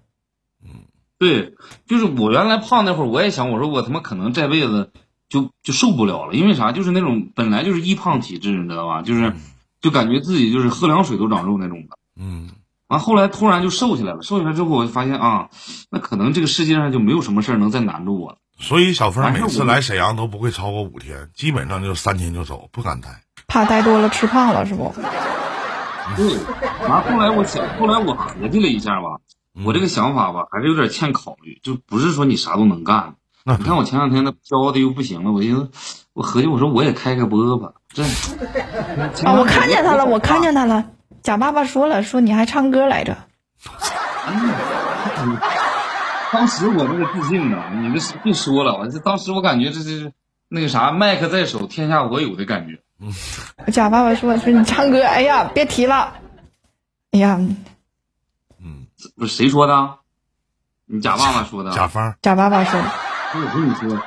[0.63, 0.69] 嗯
[1.17, 1.53] 对，
[1.85, 4.91] 就是我原来胖那会儿，我也想，我说我他妈可能这辈子
[5.29, 6.71] 就就受不了了，因为啥？
[6.71, 9.01] 就是那种本来就是易胖体质，你知道吧？
[9.01, 9.33] 就是
[9.81, 11.97] 就感觉自己就是喝凉水都长肉那种的。
[12.15, 12.49] 嗯，
[12.91, 15.47] 完后来突然就瘦下来了，瘦下来之后我就发现啊，
[15.89, 18.37] 那可能这个世界上就没有什么事儿能再难住我了。
[18.59, 23.07] 所以小峰每次来沈阳都不会超过五天，基本上就三天就走，不敢待。
[23.47, 24.93] 怕待多了吃胖了是不？
[26.17, 26.35] 对，
[26.89, 29.21] 完后来我想，后来我合计了一下吧，
[29.63, 33.15] 我这个想法吧还是有点欠考虑，就不是说你啥都能干。
[33.45, 35.69] 那你看我前两天那飘的又不行了，我寻思，
[36.11, 38.03] 我合计我说我也开开播吧，这
[39.23, 40.83] 啊，我看见他了，我看见他了。
[41.23, 43.17] 贾爸爸说了，说你还唱歌来着。
[46.31, 50.13] 当时我那个自信呢，你这别说了，我这当时我感觉这是
[50.47, 52.79] 那个啥，麦克在手，天下我有的感觉。
[53.71, 56.13] 贾爸爸说说你唱歌，哎呀，别提了。
[57.11, 57.37] 哎呀，
[58.63, 59.95] 嗯不是谁说的？
[60.85, 61.71] 你贾爸爸说的。
[61.71, 62.87] 贾芳，贾爸爸说的，
[63.33, 64.01] 我跟你说，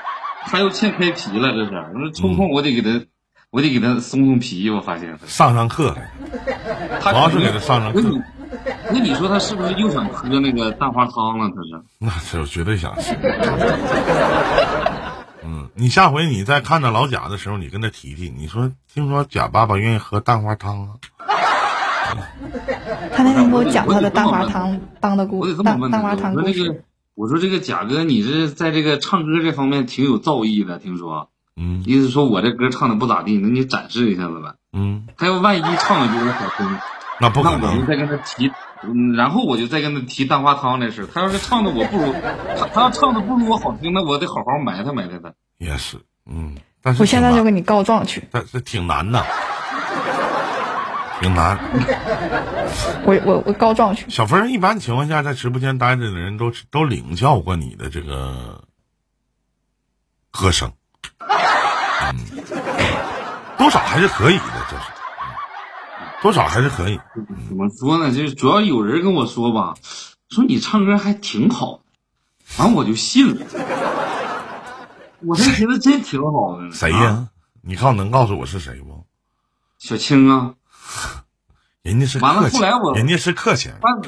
[0.46, 1.74] 他又欠开皮了，这是。
[1.94, 3.06] 我说抽空我得给他，
[3.50, 4.70] 我得给他松松皮。
[4.70, 6.10] 我发现，上上课来，
[7.00, 8.22] 他主要是给他上上课那你，
[8.90, 11.50] 那你说他是不是又想喝那个蛋花汤了？
[11.50, 11.82] 他是。
[11.98, 13.14] 那是我绝对想吃。
[15.42, 20.94] 嗯，你下回你再看到老贾的时候，你跟他提提，你说听说贾爸爸愿意喝蛋花汤啊？
[23.14, 26.54] 他那天给我讲他的蛋花汤当的我故得这么问他，蛋蛋花我汤故事。
[26.54, 26.80] 说那个，
[27.14, 34.54] 我说这个贾哥，你是在这个唱歌这方面挺有造诣的，听说，嗯意思说我这歌唱的不咋地，那你展示一下子呗。
[34.74, 36.78] 嗯，他要万一唱的比我好听，
[37.20, 37.60] 那不可能。
[37.60, 38.50] 那我就再跟他提，
[38.82, 41.06] 嗯，然后我就再跟他提蛋花汤这事。
[41.06, 42.12] 他要是唱的我不如
[42.58, 45.32] 他，他要唱的不如我好听，那我得好好埋汰埋汰他。
[45.58, 48.28] 也是，嗯，但是我现在就给你告状去。
[48.32, 49.24] 但是挺难的，
[51.20, 51.56] 挺难。
[53.04, 54.10] 我我我告状去。
[54.10, 58.64] 小峰一般情况下在直播间待着的人都都领教过你的这个
[60.32, 60.72] 歌声，
[61.20, 62.18] 嗯，
[63.64, 67.00] 多少还是可以的，这是，嗯多少还是可以。
[67.48, 68.14] 怎么说呢？
[68.14, 69.72] 就是主要有人跟我说吧，
[70.28, 71.80] 说你唱歌还挺好，
[72.58, 73.46] 完我就信了。
[75.20, 76.70] 我还觉得真挺好的。
[76.72, 77.28] 谁呀、啊
[77.62, 79.06] 你告能告诉我是谁不？
[79.78, 80.56] 小青啊，
[81.80, 84.02] 人家是完了后来我人家是客气，翻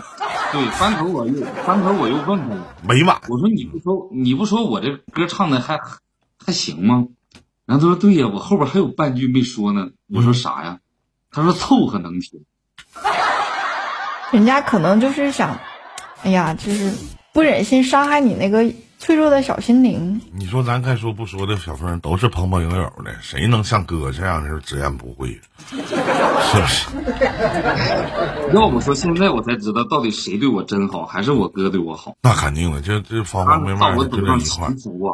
[0.53, 3.19] 对翻头我又翻头我又问他了，委婉。
[3.31, 5.81] 我说你不说你不说我这歌唱的还
[6.45, 7.07] 还行吗？
[7.67, 9.89] 然后他说对呀，我后边还有半句没说呢。
[10.09, 10.79] 我说啥呀？
[11.31, 12.45] 他说凑合能听。
[14.33, 15.59] 人家可能就是想，
[16.23, 16.93] 哎呀，就是
[17.33, 20.21] 不忍心伤害你那个脆弱的小心灵。
[20.33, 25.41] 你说咱该说不说的小峰都是朋朋友友的，谁能像哥这样是直言不讳？
[25.69, 26.89] 是不是？
[28.55, 32.14] 要不说现在我才知道到底谁对我真好，还是我哥对我好。
[32.23, 35.11] 那肯定的，这这方方面面的就我走上这一块！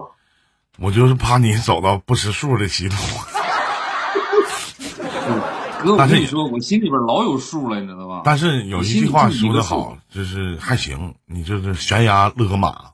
[0.79, 2.97] 我就是怕你走到不识数的歧途。
[5.83, 8.23] 哥，我跟你说，我心里边老有数了，你知道吧？
[8.25, 12.93] 但是有一句话说得好，就是还行，你就是悬崖勒马，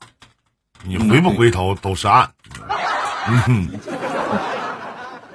[0.83, 2.31] 你回不回头都是岸。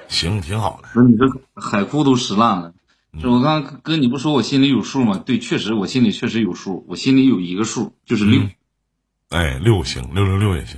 [0.08, 0.88] 行，挺好的。
[0.94, 2.72] 不是你这海枯都石烂了。
[3.20, 5.22] 是我刚刚哥，你不说我心里有数吗？
[5.24, 8.42] 对，确实我心里确实有数，我心里有一个数，就是六。
[9.30, 10.76] 哎，六行，六六六也行。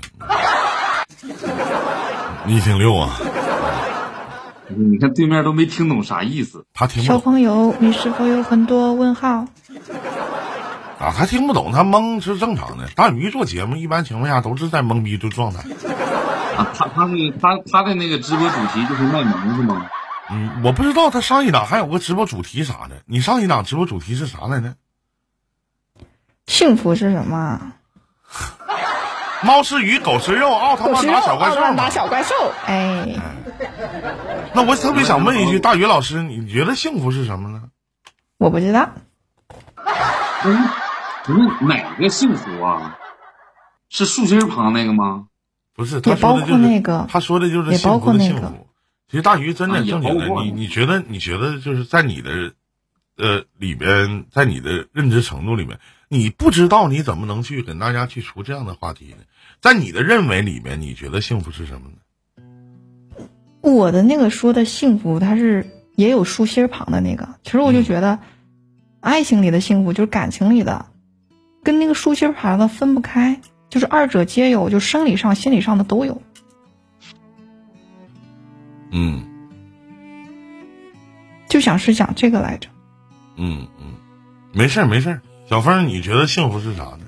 [2.47, 3.18] 你挺溜啊，
[4.68, 6.64] 你看对面都没听懂啥意思。
[6.72, 9.47] 他听不懂小朋友，你是否有很多问号？
[10.99, 12.88] 啊，他听不懂，他懵是正常的。
[12.94, 15.61] 大鱼做节目一般情况下都是在懵逼的状态，
[16.57, 19.86] 啊，他他那个他他的那个直播主题就是卖萌是吗？
[20.30, 23.03] 嗯，我不知道他上一档还有个直播主题啥的。
[23.07, 24.74] 你上一档直播主题是啥来着？
[26.47, 27.72] 幸福是什么？
[29.43, 31.91] 猫吃鱼，狗吃肉，奥特曼打小怪兽奥特曼打。
[31.91, 32.34] 小怪兽，
[32.66, 33.14] 哎，
[34.55, 37.64] 那我特别想问一句，大鱼老师，你觉得幸福是什么呢？
[38.39, 38.91] 我不知道，
[40.45, 40.68] 嗯，
[41.24, 42.99] 不是哪个幸福啊？
[43.89, 45.26] 是竖心旁那个吗？
[45.74, 48.66] 不是，他说的就是包括那个他说的就是幸福那个的幸福。
[49.09, 52.53] 其实大鱼真的正经的，你你觉得你觉得就是在你的
[53.16, 59.24] 呃里边，在你的认知程度里面，你不知道你怎么能去跟大家去出这样的话题呢？
[59.60, 63.26] 在你的认为里面，你觉得幸福是什么呢？
[63.62, 67.28] 我的那个说的幸福，它是也有竖心旁的那个。
[67.42, 68.20] 其实我就觉得，
[69.00, 70.86] 爱情里的幸福就是感情里的，
[71.64, 73.40] 跟那个竖心旁的分不开，
[73.70, 76.22] 就是二者皆有，就生理上、心理上的都有。
[78.92, 79.24] 嗯
[81.48, 82.68] 就想是讲这个来着。
[83.37, 83.95] 嗯嗯，
[84.53, 85.20] 没事儿没事儿。
[85.49, 87.01] 小峰，你觉得幸福是啥呢？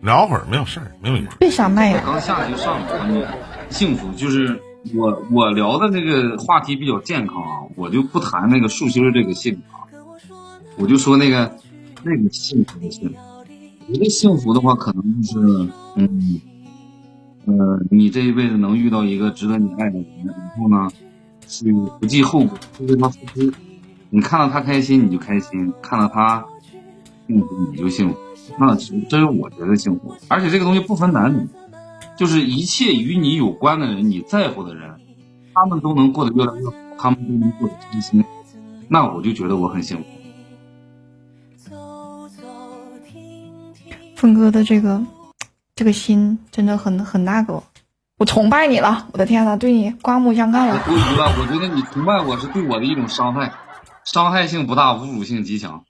[0.00, 1.36] 聊会儿没有事儿，没有影儿。
[1.38, 3.34] 别想那样，刚下去上来
[3.68, 4.60] 幸福，就是
[4.94, 9.82] 我我聊的那个话题比较健康啊，我就不谈那个树心儿这个幸福啊，
[10.78, 11.56] 我就说那个
[12.04, 13.16] 那个幸福的幸福。
[13.88, 16.40] 我觉得幸福的话，可能就是嗯
[17.46, 20.88] 呃，你这一辈子能遇到一个值得你爱的人，然后呢，
[21.48, 23.52] 是不计后果，去为他付出。
[24.10, 26.44] 你看到他开心你就开心，看到他
[27.26, 28.16] 幸福你就幸福。
[28.58, 31.46] 那这这是我觉得幸福，而且这个东西不分男女，
[32.16, 34.98] 就是一切与你有关的人，你在乎的人，
[35.54, 38.24] 他们都能过得越来越好，他们都能过得开心，
[38.88, 40.04] 那我就觉得我很幸福。
[44.16, 45.00] 峰哥的这个
[45.76, 47.62] 这个心真的很很那个，
[48.16, 50.82] 我崇拜你了，我的天呐，对你刮目相看了。
[50.84, 53.52] 多余了，我觉得你崇拜我是对我的一种伤害，
[54.04, 55.84] 伤害性不大，侮辱性极强。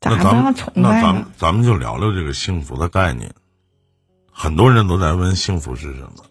[0.00, 1.24] 那咱们那咱们？
[1.36, 3.34] 咱们就聊聊这个幸福的概念。
[4.30, 6.24] 很多人都在问幸福是什么。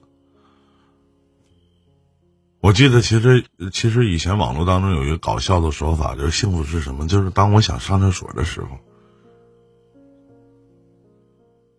[2.61, 7.07] 我记得其实其实以前网络当中有一个搞笑的说法，就是幸福是什么？
[7.07, 8.68] 就是当我想上厕所的时候，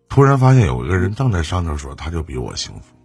[0.09, 2.95] 突然发现有一个人正在上厕所，他就比我幸福。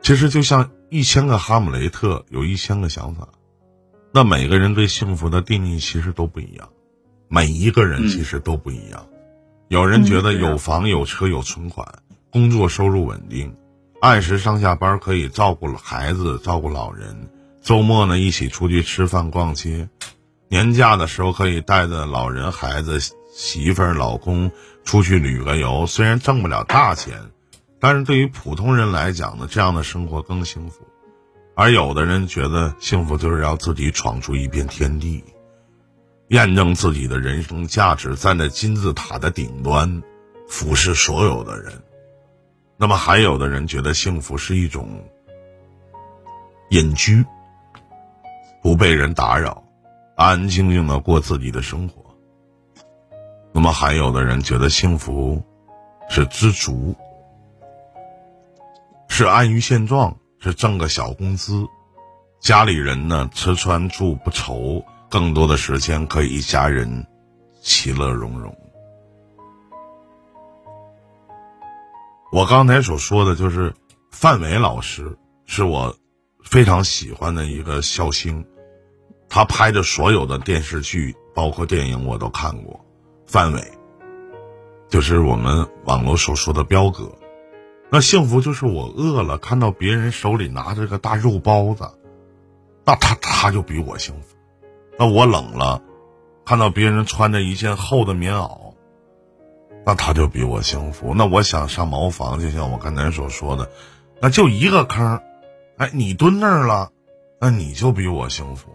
[0.00, 3.28] 其实就像一千个哈姆雷特有一千个想法，
[4.16, 6.70] 那每个人对幸福的定义其实都不一样。
[7.28, 9.06] 每一个人其实都不一样。
[9.68, 11.86] 有人觉得有房有车有存款，
[12.30, 13.54] 工作收入稳定，
[14.00, 17.28] 按时上下班可以照顾孩子、照顾老人，
[17.60, 19.86] 周末呢一起出去吃饭逛街，
[20.48, 22.98] 年假的时候可以带着老人、孩子、
[23.34, 24.50] 媳妇儿、老公
[24.86, 25.84] 出去旅个游。
[25.86, 27.20] 虽然挣不了大钱，
[27.78, 30.85] 但是对于普通人来讲呢，这样的生活更幸福。
[31.56, 35.24] 而有的人觉得幸福就是要自己闯出一片天地。
[36.28, 40.02] 验证自己的人生价值，站在金字塔的顶端，
[40.48, 41.72] 俯视所有的人。
[42.76, 45.02] 那么还有的人觉得幸福是一种
[46.70, 47.24] 隐居，
[48.60, 49.64] 不被人打扰，
[50.14, 52.04] 安安静静的过自己的生活。
[53.52, 55.42] 那么还有的人觉得幸福
[56.10, 56.94] 是知足，
[59.08, 61.66] 是安于现状，是挣个小工资，
[62.38, 64.84] 家里人呢吃穿住不愁。
[65.10, 67.04] 更多的时间可以一家人
[67.60, 68.56] 其乐融融。
[72.30, 73.74] 我刚才所说的就是
[74.12, 75.96] 范伟老师，是我
[76.44, 78.46] 非常喜欢的一个笑星，
[79.28, 82.84] 他拍的所有的电视剧，包括电影我都看过。
[83.26, 83.72] 范伟，
[84.88, 87.12] 就是我们网络所说的彪哥。
[87.88, 91.88] 那幸福就是我饿了，看到别人手里拿着个大肉包子，
[92.84, 94.36] 那他他就比我幸福。
[94.98, 95.80] 那我冷了，
[96.44, 98.74] 看到别人穿着一件厚的棉袄，
[99.84, 101.14] 那他就比我幸福。
[101.14, 103.70] 那我想上茅房，就像我刚才所说的，
[104.20, 105.20] 那就一个坑，
[105.76, 106.90] 哎，你蹲那儿了，
[107.40, 108.70] 那你就比我幸福。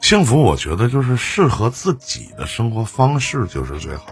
[0.00, 4.06] 幸福，我觉得就是适合自己的生活方式就是最好。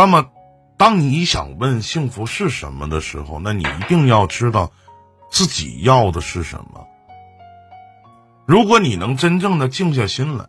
[0.00, 0.30] 那么，
[0.78, 4.72] 当你想问幸福是什么的时候，那你一定要知道。
[5.30, 6.86] 自己要的是什么？
[8.46, 10.46] 如果你能真正的静下心来，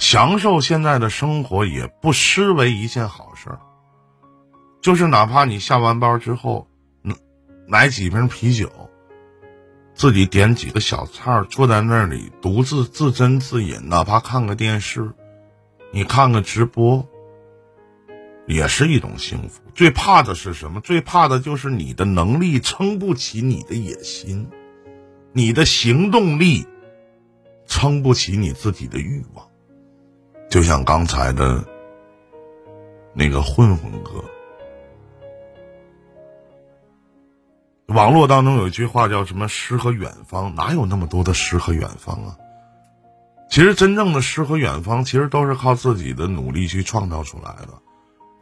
[0.00, 3.60] 享受现在的生活，也不失为一件好事儿。
[4.80, 6.66] 就是哪怕你下完班之后，
[7.04, 7.14] 嗯，
[7.68, 8.68] 来几瓶啤酒，
[9.94, 15.12] 自己点几个小菜，坐在那里独自自斟自饮，哪怕看个电视，
[15.92, 17.06] 你看个直播，
[18.46, 19.62] 也是一种幸福。
[19.74, 20.80] 最怕的是什么？
[20.80, 24.48] 最怕的就是你的能力撑不起你的野心，
[25.32, 26.66] 你的行动力
[27.66, 29.46] 撑不起你自己的欲望。
[30.50, 31.64] 就像刚才的
[33.14, 34.24] 那个混混哥，
[37.86, 42.36] 网络当中有一句话叫什么“诗和远方”，哪有那么多的诗和远方啊？
[43.48, 47.68] 其实真正的诗和远方，其实都是靠自己的努力去创造出来的。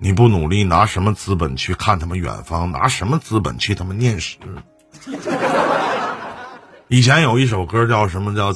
[0.03, 2.73] 你不努力，拿什么资本去看他们远方？
[2.73, 4.39] 拿什么资本去他们念诗？
[6.89, 8.55] 以前有一首歌叫什么叫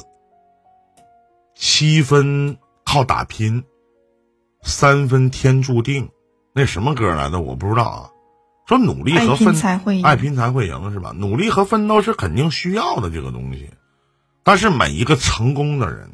[1.53, 3.63] “七分靠打拼，
[4.63, 6.09] 三分天注定”，
[6.51, 7.39] 那什么歌来的？
[7.39, 8.09] 我不知道啊。
[8.67, 11.13] 说努力和奋才会爱拼才会赢是吧？
[11.15, 13.69] 努力和奋斗是肯定需要的这个东西，
[14.41, 16.09] 但是每一个成功的人，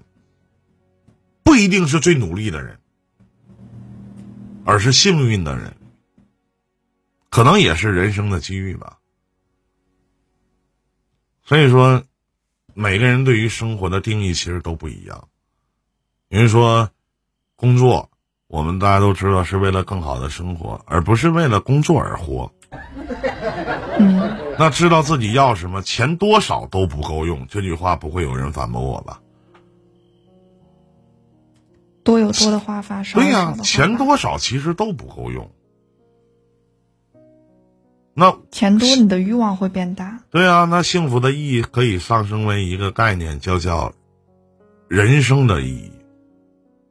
[1.41, 2.77] 不一定是最努力的人，
[4.66, 5.76] 而是幸运的人，
[7.30, 8.97] 可能也是人生的机遇吧。
[11.43, 12.03] 所以说，
[12.74, 15.28] 每个人对于生活的定义其实都不一样。
[16.30, 16.89] 有人说，
[17.55, 18.09] 工作，
[18.47, 22.51] 我们大家都知道是为了更好的生活，而不是为了工作而活。
[23.99, 29.20] 嗯，那知道自己要什么，钱多少都不够用，这句话不会有人反驳我吧？
[32.04, 35.52] 多有多的话发，少对呀、钱多少其实都不够用。
[38.14, 40.20] 那钱多，你的欲望会变大。
[40.30, 43.93] 对啊，那幸福的意义可以上升为一个概念，叫叫
[44.88, 45.91] 人生的意义。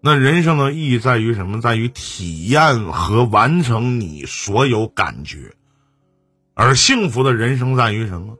[0.01, 1.61] 那人生的意义在于什么？
[1.61, 5.55] 在于体验和完成你所有感觉。
[6.55, 8.37] 而幸福的人生在于什么？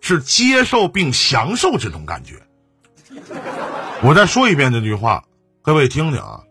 [0.00, 2.34] 是接受并享受这种感觉。
[4.02, 5.24] 我再说一遍这句话，
[5.68, 6.44] 各位听听啊！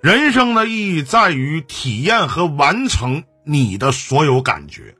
[0.00, 4.96] 人生的意义在于体验和完成你的所有感觉。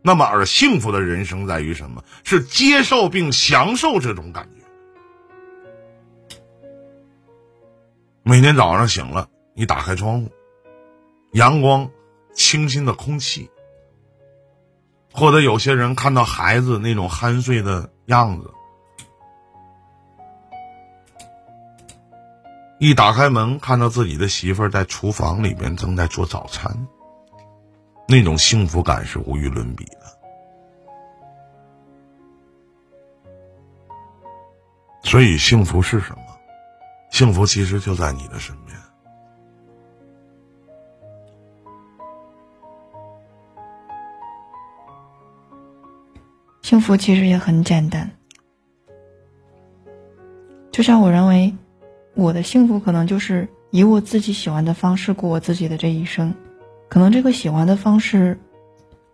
[0.00, 2.02] 那么，而幸福的人生在于什么？
[2.24, 6.38] 是接受并享受这种感觉。
[8.22, 10.32] 每天早上醒了，你打开窗户，
[11.32, 11.90] 阳光、
[12.32, 13.50] 清新的空气，
[15.12, 18.50] 或者有些人看到孩子那种酣睡的样子，
[22.82, 26.88] 一打开门看到自己的媳妇儿在厨房里边正在做早餐，
[28.08, 29.98] 那种幸福感是无与伦比的。
[35.04, 36.24] 所以，幸福是什么？
[37.12, 38.76] 幸福其实就在你的身边。
[46.62, 48.10] 幸福其实也很简单，
[50.72, 51.54] 就像我认为，
[52.14, 56.34] 我的幸福可能就是以我自己喜欢的方式过我自己的这一生。
[56.88, 58.38] 可能这个喜欢的方式，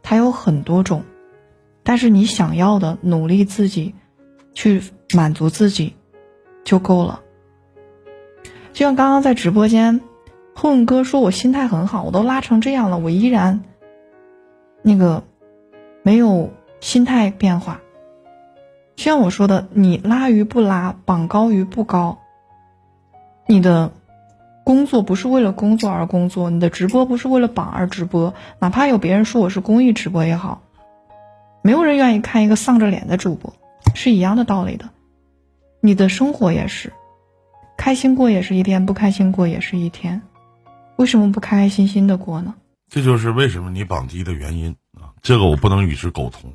[0.02, 1.04] 它有很多种，
[1.84, 3.94] 但是你想要的，努力自己
[4.52, 4.82] 去
[5.14, 5.94] 满足自己
[6.64, 7.22] 就够了。
[8.72, 10.00] 就像刚刚在直播间，
[10.56, 13.62] 混哥说我心态很好，我都拉成这样了，我依然
[14.82, 15.22] 那个
[16.02, 17.80] 没有心态变化。
[18.96, 22.18] 就像我说的，你拉鱼不拉，绑高鱼不高。
[23.50, 23.92] 你的
[24.62, 28.34] 工作不是为了工作而工作，你的直播不是为了榜而直播。
[28.60, 30.60] 哪怕有别人说我是公益直播也好，
[31.62, 33.54] 没有人愿意看一个丧着脸的主播，
[33.94, 34.90] 是一样的道理的。
[35.80, 36.92] 你的生活也是，
[37.78, 40.20] 开心过也是一天，不开心过也是一天。
[40.96, 42.54] 为什么不开开心心的过呢？
[42.90, 45.16] 这就是为什么你榜低的原因啊！
[45.22, 46.52] 这个我不能与之沟通。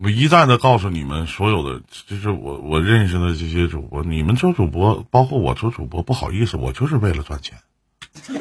[0.00, 7.58] 我一再的告诉你们，所有的就是我我认识的这些主播，你们做主播，包括我做主播，不好意思，我就是为了赚钱。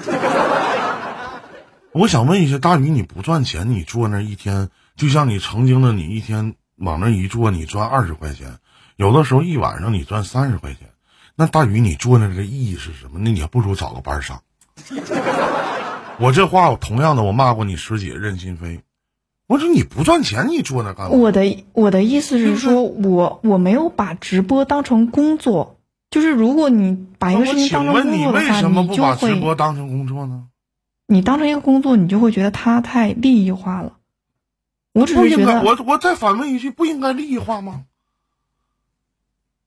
[1.94, 8.60] 我想问一下，大宇，你不赚钱，你坐那一天，就像你曾经的你一天往那一坐，你赚二十块钱，
[8.96, 10.90] 有的时候一晚上你赚三十块钱，
[11.36, 13.18] 那大宇你坐那的意义是什么？
[13.18, 14.44] 那你还不如找个班上。
[16.22, 18.82] 我这话，我同样的，我骂过你师姐任心飞。
[19.48, 21.16] 我说你不赚钱，你坐那干嘛？
[21.16, 25.78] 我的我的意思是说，我我没有把直播当成工作，
[26.12, 30.44] 就是如果你把一个事情当成请问你工作的话，为什么不把直播当成工作呢？
[31.08, 33.94] 你当成一个工作，你就会觉得它太利益化了。
[34.94, 37.84] 我只是觉得，我我再反问一句，不应该利益化吗？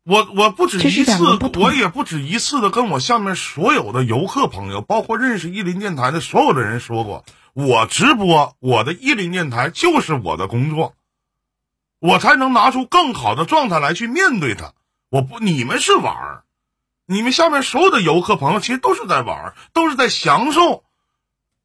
[0.05, 1.13] 我我不止一次
[1.59, 10.95] 我也不止一次的跟我下面所有的游客朋友，包括认识伊林电台的所有的人说过，我直播我的一林电台就是我的工作，
[11.99, 14.73] 我才能拿出更好的状态来去面对它。
[15.09, 16.45] 我不，你们是玩儿，
[17.07, 20.85] 你们下面所有的游客朋友，其实都是在玩儿，都是在享受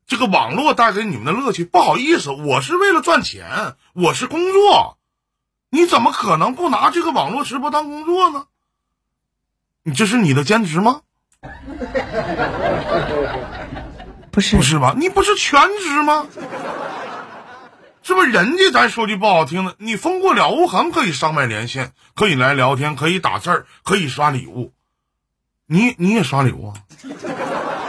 [0.07, 1.63] 这个网络带给你们的乐趣。
[1.63, 4.97] 不好意思，我是为了赚钱，我是工作，
[5.69, 8.47] 你怎么可能不拿这个网络直播当工作呢？
[9.83, 11.01] 你这是你的兼职吗？
[14.36, 14.93] 不是不是吧？
[14.97, 16.27] 你不是全职吗？
[18.03, 24.73] 是不是人家咱说句不好听的，你风过了无痕可以上麦连线，可以来聊天，可以打字儿，可以刷礼物。
[25.65, 26.73] 你你也刷礼物啊？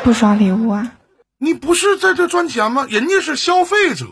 [0.05, 0.92] 不刷礼物啊？
[1.36, 2.86] 你不是在这赚钱吗？
[2.88, 4.07] 人家是消费者，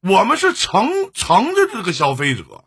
[0.00, 2.64] 我们是乘乘着这个消费者，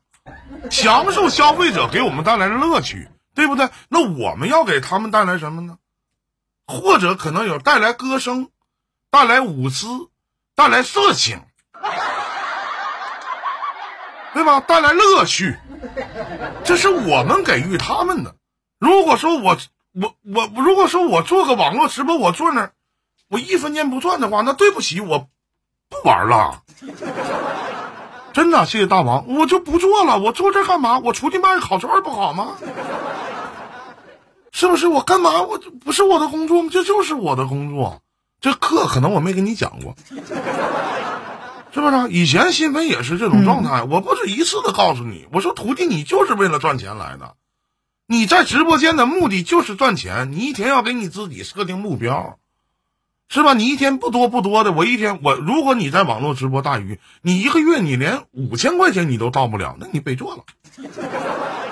[0.70, 3.70] 享受消费者给我们带来的乐趣，对不对？
[3.90, 5.78] 那我们要给他们带来什么呢？
[6.66, 8.48] 或者可能有带来歌声，
[9.14, 9.86] 带来舞姿，
[10.56, 11.40] 带来色情，
[14.34, 14.60] 对吧？
[14.62, 15.56] 带来乐趣，
[16.64, 18.36] 这是我们给予他们的。
[18.80, 19.56] 如果说我
[19.92, 22.72] 我我如果说我做个网络直播，我坐那儿，
[23.30, 25.28] 我一分钱不赚的话，那对不起，我
[25.90, 26.64] 不玩了。
[28.34, 30.18] 真的，谢谢大王，我就不做了。
[30.18, 30.98] 我坐这干嘛？
[30.98, 32.58] 我出去卖烤串不好吗？
[34.52, 34.88] 是不是？
[34.88, 35.44] 我干嘛？
[35.44, 36.70] 我不是我的工作吗？
[36.74, 38.02] 这就是我的工作。
[38.44, 39.96] 这课可能我没跟你讲过，
[41.74, 42.10] 是不是？
[42.10, 47.36] 以前新飞也是这种状态，我不止一次的告诉你，我说徒弟，你就是为了赚钱来的，
[48.06, 52.38] 你在直播间的目的就是赚钱，你一天要给你自己设定目标，
[53.30, 53.54] 是吧？
[53.54, 60.44] 你一天不多不多的，我一天我如果你在网络直播大鱼，你一个月你连五千块钱你都到不了，那你别做了，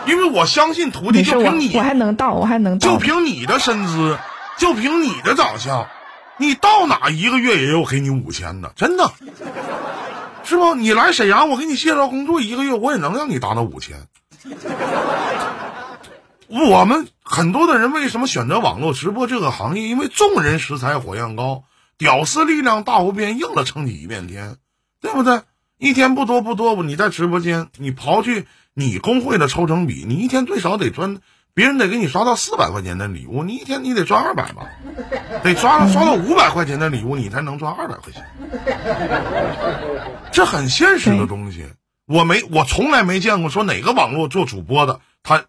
[0.08, 2.98] 因为我相信徒弟就凭你我还能到，我还能到就。
[2.98, 4.18] 凭你的身姿，
[4.58, 5.86] 就凭你的长相，
[6.42, 9.14] 你到哪一个月也有给你五千的，真的，
[10.44, 10.74] 是不？
[10.74, 14.08] 你来沈阳，我给你介绍工作，一个月我也能让你达到五千。
[16.48, 19.88] 我们很多的人为什么选择网络直播这个行业？
[19.88, 21.64] 因为众人拾柴火焰高，
[22.00, 24.56] 屌丝力量大无边，硬了撑起一片天，
[25.00, 25.42] 对不对？
[25.78, 31.20] 一天不多不多，你在直播间，你刨去你工会的抽成比，你一天最少得赚，
[31.54, 34.68] 别人得给你刷到四百块钱的礼物，你一天你得赚二百吧，
[35.44, 38.26] 得刷刷到五百块钱的礼物，你才能赚二百块钱，
[40.32, 41.66] 这很现实的东西。
[42.06, 45.46] 我没，我从来没见过说哪个网络做主播的，他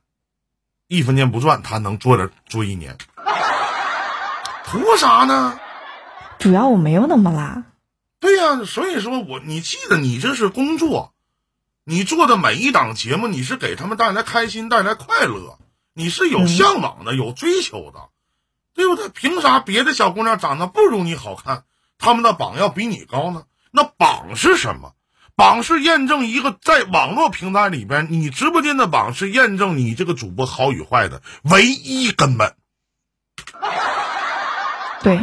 [0.86, 2.96] 一分钱不赚，他能做着做一年，
[4.64, 5.58] 图啥呢？
[6.38, 7.64] 主要我没有那么拉，
[8.18, 11.12] 对呀、所以说我你记得，你这是工作，
[11.84, 15.58] 你做的每一档节目，你是给他们带来开心、带来快乐，
[15.94, 18.08] 你是有向往的、有追求的，
[18.74, 19.08] 对不对？
[19.08, 21.64] 凭啥别的小姑娘长得不如你好看，
[21.98, 23.44] 他们的榜要比你高呢？
[23.70, 24.92] 那榜是什么？
[25.34, 32.54] 榜是验证一个在网络平台里边，你直播间的榜是验证你这个主播好与坏的唯一根本。
[35.02, 35.18] 对，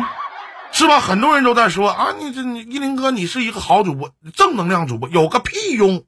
[0.71, 0.99] 是吧？
[0.99, 6.03] 很多人都在说啊，你这你依林哥，你是一个好主播，正能量主播，有个屁用？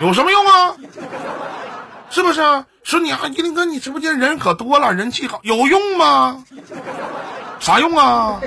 [0.00, 0.76] 有什么用啊？
[2.10, 2.66] 是不是啊？
[2.82, 6.44] 说你啊，依林哥，你直播间人可多了，人气好，有用吗？
[7.60, 8.40] 啥用啊？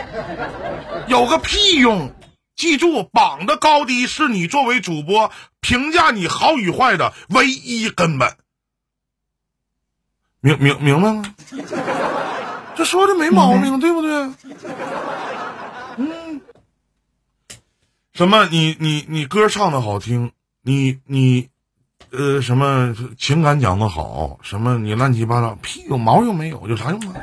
[1.07, 2.13] 有个屁用！
[2.55, 8.35] 记住，榜的高低是你作为主播评价你好与坏的唯一根本。
[10.41, 11.35] 明明明白吗？
[12.75, 14.29] 这说的没毛病，对不对？
[15.97, 16.41] 嗯，
[18.13, 18.45] 什么？
[18.51, 21.49] 你你你歌唱的好听，你你
[22.15, 26.61] 呃什么情感讲的好，什么你乱七八糟，屁有毛用没有？
[26.67, 27.15] 有啥用啊？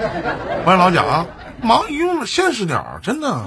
[0.66, 1.24] 欢迎老贾，
[1.62, 3.46] 毛用现实点儿，真的，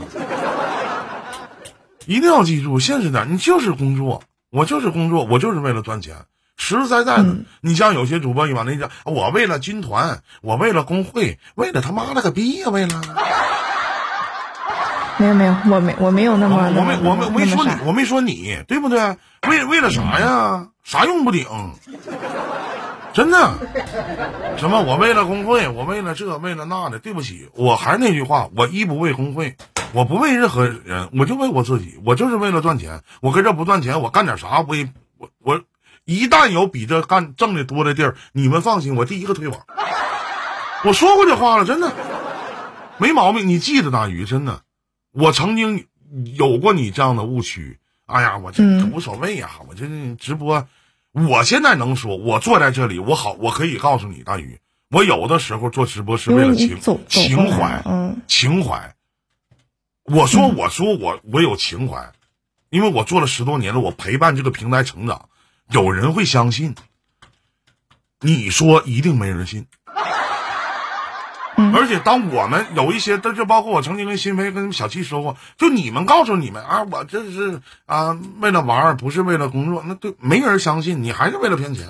[2.08, 6.16] 一定要记住现实点儿，你就是工作，我就是工作，我就是为了赚钱。
[6.58, 13.00] 实实在在的，嗯你像有些主播一往那讲，我为了军团，我为了工会，为了他妈了个逼呀、为了。
[15.22, 19.00] 没有没有，我没我没有那么我没我没我没说你我没说你，对不对？
[19.48, 20.68] 为为了啥呀？
[20.84, 21.46] 啥用不顶？
[23.14, 23.54] 真的？
[24.58, 24.82] 什么？
[24.82, 26.98] 我为了工会，我为了这，为了那的。
[26.98, 29.56] 对不起，我还是那句话，我一不为工会，
[29.94, 33.02] 我不为任何人，我就为我自己，我就是为了赚钱。
[33.22, 34.66] 我跟这不赚钱，我干点啥？
[34.68, 35.62] 我也我我
[36.06, 39.60] 一旦有比这干挣的多的地儿，你们放心，我第一个推网。
[40.84, 41.92] 我说过这话了，真的
[42.98, 43.48] 没毛病。
[43.48, 44.62] 你记得大鱼，真的。
[45.12, 45.88] 我曾经
[46.36, 47.78] 有过你这样的误区。
[48.06, 49.86] 哎呀，我这嗯无所谓呀、我这
[50.16, 50.68] 直播，
[51.14, 54.60] 我现在能说，我坐在这里，我好，我可以告诉你，大宇，
[54.90, 58.94] 我有的时候做直播是为为了情情怀，嗯情怀。
[60.04, 62.12] 我说，嗯我说我我有情怀，
[62.70, 65.30] 因为我做了十多年了，我陪伴这个平台成长，
[65.70, 66.76] 有人会相信。
[68.20, 69.68] 你说一定没人信，
[71.58, 81.86] 嗯而且当我们有一些，这就包括我曾经跟新飞跟小七说过，就你们告诉你们啊，我这是啊为了玩儿，不是为了工作，那对没人相信，你还是为了骗钱，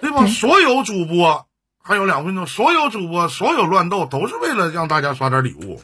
[0.00, 0.20] 对吧？
[0.20, 1.46] 对所有主播
[1.82, 5.82] 还有两分钟，所有主播所有乱斗都是为了让大家刷点礼物，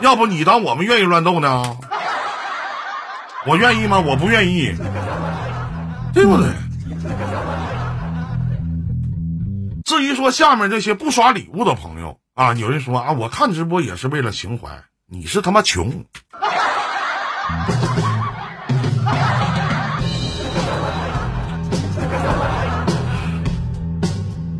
[0.00, 1.76] 要不你当我们愿意乱斗呢？
[3.46, 3.98] 我愿意吗？
[3.98, 4.74] 我不愿意，
[6.12, 6.48] 对不对？
[9.88, 15.88] 至于说下面这些不刷礼物的朋友啊，有人说啊，我看直播也是为了情怀，你是他妈穷。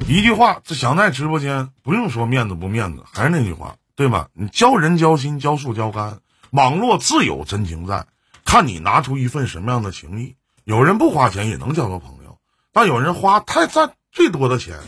[0.09, 4.29] 一句话，这想在直播间不用说面子不面子，还是那句话，对吧？
[4.33, 6.21] 你交人交心，交树交肝，
[6.53, 8.07] 网络自有真情在，
[8.47, 10.37] 看你拿出一份什么样的情谊。
[10.65, 12.39] 有人不花钱也能交到朋友，
[12.73, 14.79] 但有人花太占最多的钱，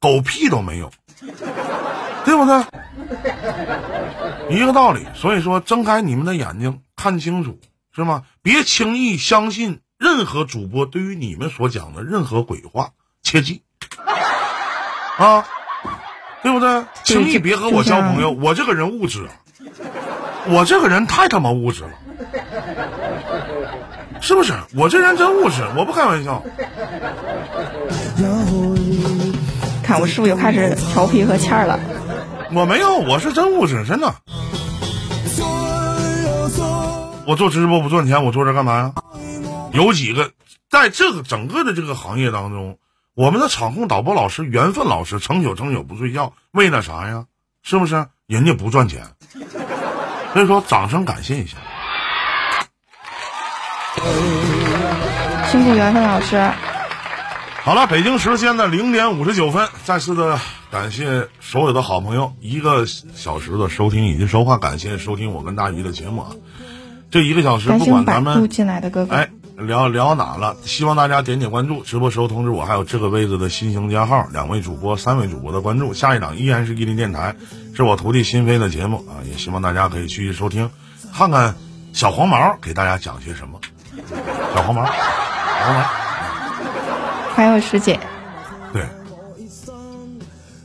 [0.00, 0.90] 狗屁都没有，
[2.24, 2.64] 对不对？
[4.48, 5.06] 一个道理。
[5.14, 7.58] 所以说，睁开你们的眼睛，看清楚，
[7.94, 8.22] 是吗？
[8.42, 12.90] 别轻易相信任何主播对于你们所讲的任何鬼话，
[13.22, 13.62] 切记
[15.18, 15.46] 啊，
[16.42, 16.82] 对不对？
[17.04, 19.32] 轻易别和我交朋友，我这个人物质啊，
[20.48, 21.90] 我这个人太他妈物质了。
[24.22, 24.52] 是不是？
[24.76, 26.42] 我这人真务实，我不开玩笑。
[29.90, 31.80] 看我是不是又开始调皮和欠儿了？
[32.52, 34.14] 我没有，我是真务实，真的。
[37.26, 38.92] 我做直播不赚钱，我坐这干嘛呀？
[39.72, 40.30] 有几个
[40.70, 42.78] 在这个整个的这个行业当中，
[43.16, 47.24] 我们的场控导播老师、缘分老师成宿成宿不睡觉，为了啥呀？
[47.64, 48.06] 是不是？
[48.28, 49.02] 人家不赚钱，
[50.32, 51.56] 所以说掌声感谢一下。
[55.50, 56.48] 辛苦缘分老师，
[57.62, 60.38] 好了，北京时间的零点五十九分，再次的
[60.70, 66.30] 感谢所有的好朋友一个小时的收听以及收看，感谢收听我跟大鱼的节目啊。
[67.10, 69.14] 这一个小时，不管咱们进来的哥哥。
[69.14, 71.82] 哎聊聊哪了，希望大家点点关注。
[71.82, 75.92] 直播时候通知我，还有这个位置的新型加号，两位主播、三位主播的关注。
[75.92, 77.36] 下一档依然是伊林电台，
[77.76, 80.70] 是我徒弟新飞的节目啊，也希望大家可以继续收听，
[81.12, 81.56] 看看
[81.92, 83.60] 小黄毛给大家讲些什么。
[84.54, 84.92] 小黄毛，小
[85.66, 86.09] 黄毛。
[87.34, 87.98] 还有师姐，
[88.72, 88.84] 对，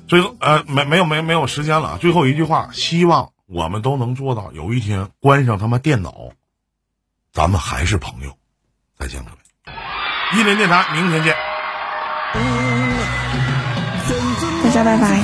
[0.08, 6.32] 最后呃没没有没没有时间了啊，最后一句话，希望我们都能做到，有一天关上他妈电脑，
[7.32, 8.38] 咱们还是朋友。
[8.98, 9.38] 再见各位，
[10.40, 11.36] 一林电台，明天见。
[14.64, 15.20] 大家拜拜。